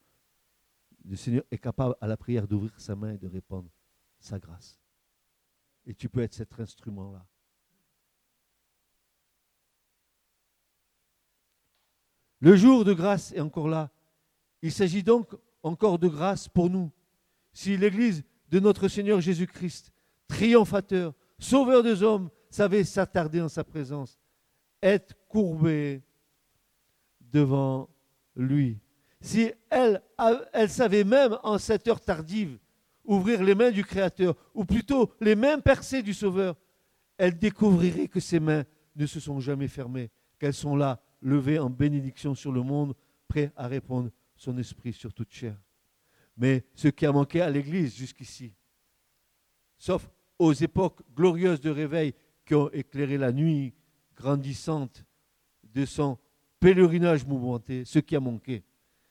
[1.06, 3.70] Le Seigneur est capable à la prière d'ouvrir sa main et de répondre
[4.20, 4.80] sa grâce.
[5.86, 7.26] Et tu peux être cet instrument-là.
[12.40, 13.92] Le jour de grâce est encore là.
[14.62, 16.92] Il s'agit donc encore de grâce pour nous.
[17.52, 19.92] Si l'Église de notre Seigneur Jésus-Christ
[20.28, 24.18] triomphateur, sauveur des hommes, savait s'attarder en sa présence,
[24.82, 26.04] être courbé
[27.20, 27.90] devant
[28.36, 28.80] lui.
[29.22, 30.02] Si elle,
[30.68, 32.58] savait même en cette heure tardive
[33.06, 36.56] ouvrir les mains du Créateur, ou plutôt les mains percées du Sauveur,
[37.18, 38.64] elle découvrirait que ses mains
[38.96, 40.10] ne se sont jamais fermées,
[40.40, 42.96] qu'elles sont là, levées en bénédiction sur le monde,
[43.28, 45.58] prêtes à répondre son esprit sur toute chair.
[46.38, 48.54] Mais ce qui a manqué à l'Église jusqu'ici,
[49.78, 50.10] sauf
[50.40, 52.14] aux époques glorieuses de réveil
[52.46, 53.74] qui ont éclairé la nuit
[54.16, 55.06] grandissante
[55.64, 56.18] de son
[56.64, 58.64] pèlerinage mouvementé, ce qui a manqué,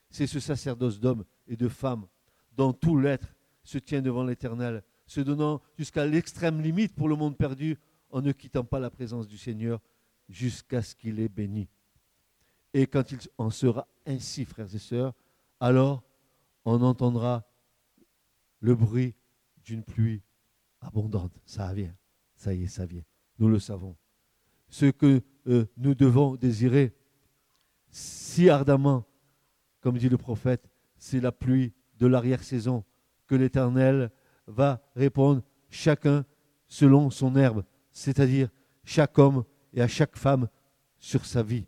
[0.08, 2.06] c'est ce sacerdoce d'hommes et de femmes
[2.56, 7.36] dont tout l'être se tient devant l'Éternel, se donnant jusqu'à l'extrême limite pour le monde
[7.36, 7.76] perdu
[8.08, 9.82] en ne quittant pas la présence du Seigneur
[10.30, 11.68] jusqu'à ce qu'il ait béni.
[12.72, 15.12] Et quand il en sera ainsi, frères et sœurs,
[15.60, 16.02] alors
[16.64, 17.44] on entendra
[18.60, 19.14] le bruit
[19.62, 20.22] d'une pluie
[20.80, 21.38] abondante.
[21.44, 21.94] Ça vient.
[22.34, 23.04] Ça y est, ça vient.
[23.38, 23.94] Nous le savons.
[24.70, 26.94] Ce que euh, nous devons désirer
[27.92, 29.04] si ardemment,
[29.80, 32.84] comme dit le prophète, c'est la pluie de l'arrière-saison
[33.26, 34.10] que l'Éternel
[34.46, 36.24] va répondre chacun
[36.66, 38.48] selon son herbe, c'est-à-dire
[38.84, 40.48] chaque homme et à chaque femme
[40.98, 41.66] sur sa vie.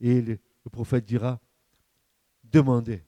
[0.00, 0.38] Et le,
[0.70, 1.40] prophète dira,
[2.44, 3.04] demandez.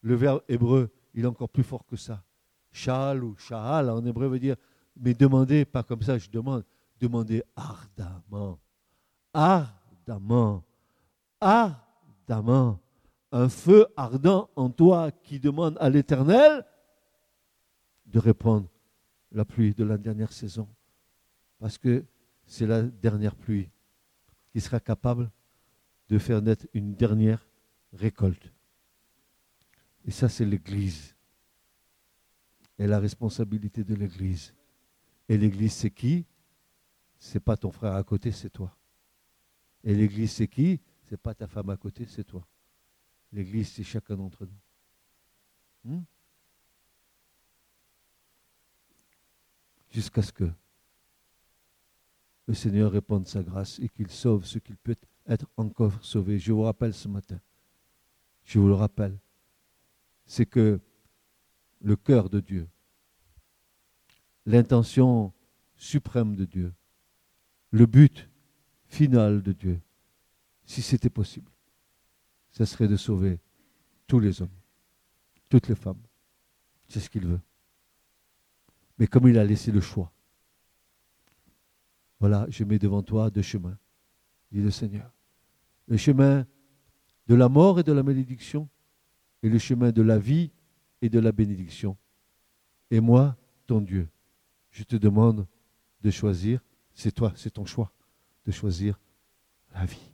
[0.00, 2.24] Le verbe hébreu, il est encore plus fort que ça.
[2.72, 4.56] Shal ou sha'al en hébreu veut dire,
[4.96, 6.64] mais demandez, pas comme ça, je demande,
[6.98, 8.58] demandez ardemment.
[9.32, 10.64] Ardemment.
[11.44, 12.80] Ardemment.
[13.30, 16.64] Un feu ardent en toi qui demande à l'Éternel
[18.06, 18.68] de répondre
[19.30, 20.66] la pluie de la dernière saison.
[21.58, 22.04] Parce que
[22.46, 23.70] c'est la dernière pluie
[24.52, 25.30] qui sera capable
[26.08, 27.46] de faire naître une dernière
[27.92, 28.52] récolte.
[30.06, 31.14] Et ça, c'est l'Église.
[32.78, 34.54] Et la responsabilité de l'Église.
[35.28, 36.24] Et l'Église, c'est qui?
[37.18, 38.76] C'est pas ton frère à côté, c'est toi.
[39.82, 40.80] Et l'Église, c'est qui?
[41.08, 42.46] C'est pas ta femme à côté, c'est toi.
[43.32, 45.92] L'Église, c'est chacun d'entre nous.
[45.92, 46.02] Hmm?
[49.90, 50.50] Jusqu'à ce que
[52.46, 54.96] le Seigneur répande sa grâce et qu'il sauve ce qu'il peut
[55.26, 56.38] être encore sauvé.
[56.38, 57.40] Je vous rappelle ce matin,
[58.44, 59.18] je vous le rappelle,
[60.26, 60.80] c'est que
[61.80, 62.68] le cœur de Dieu,
[64.46, 65.32] l'intention
[65.76, 66.72] suprême de Dieu,
[67.70, 68.28] le but
[68.86, 69.80] final de Dieu,
[70.64, 71.50] si c'était possible,
[72.50, 73.40] ce serait de sauver
[74.06, 74.56] tous les hommes,
[75.50, 76.00] toutes les femmes.
[76.88, 77.40] C'est ce qu'il veut.
[78.98, 80.12] Mais comme il a laissé le choix,
[82.20, 83.76] voilà, je mets devant toi deux chemins,
[84.52, 85.12] dit le Seigneur.
[85.88, 86.46] Le chemin
[87.26, 88.68] de la mort et de la malédiction,
[89.42, 90.50] et le chemin de la vie
[91.02, 91.98] et de la bénédiction.
[92.90, 93.36] Et moi,
[93.66, 94.08] ton Dieu,
[94.70, 95.46] je te demande
[96.00, 96.60] de choisir,
[96.94, 97.92] c'est toi, c'est ton choix,
[98.46, 98.98] de choisir
[99.74, 100.13] la vie.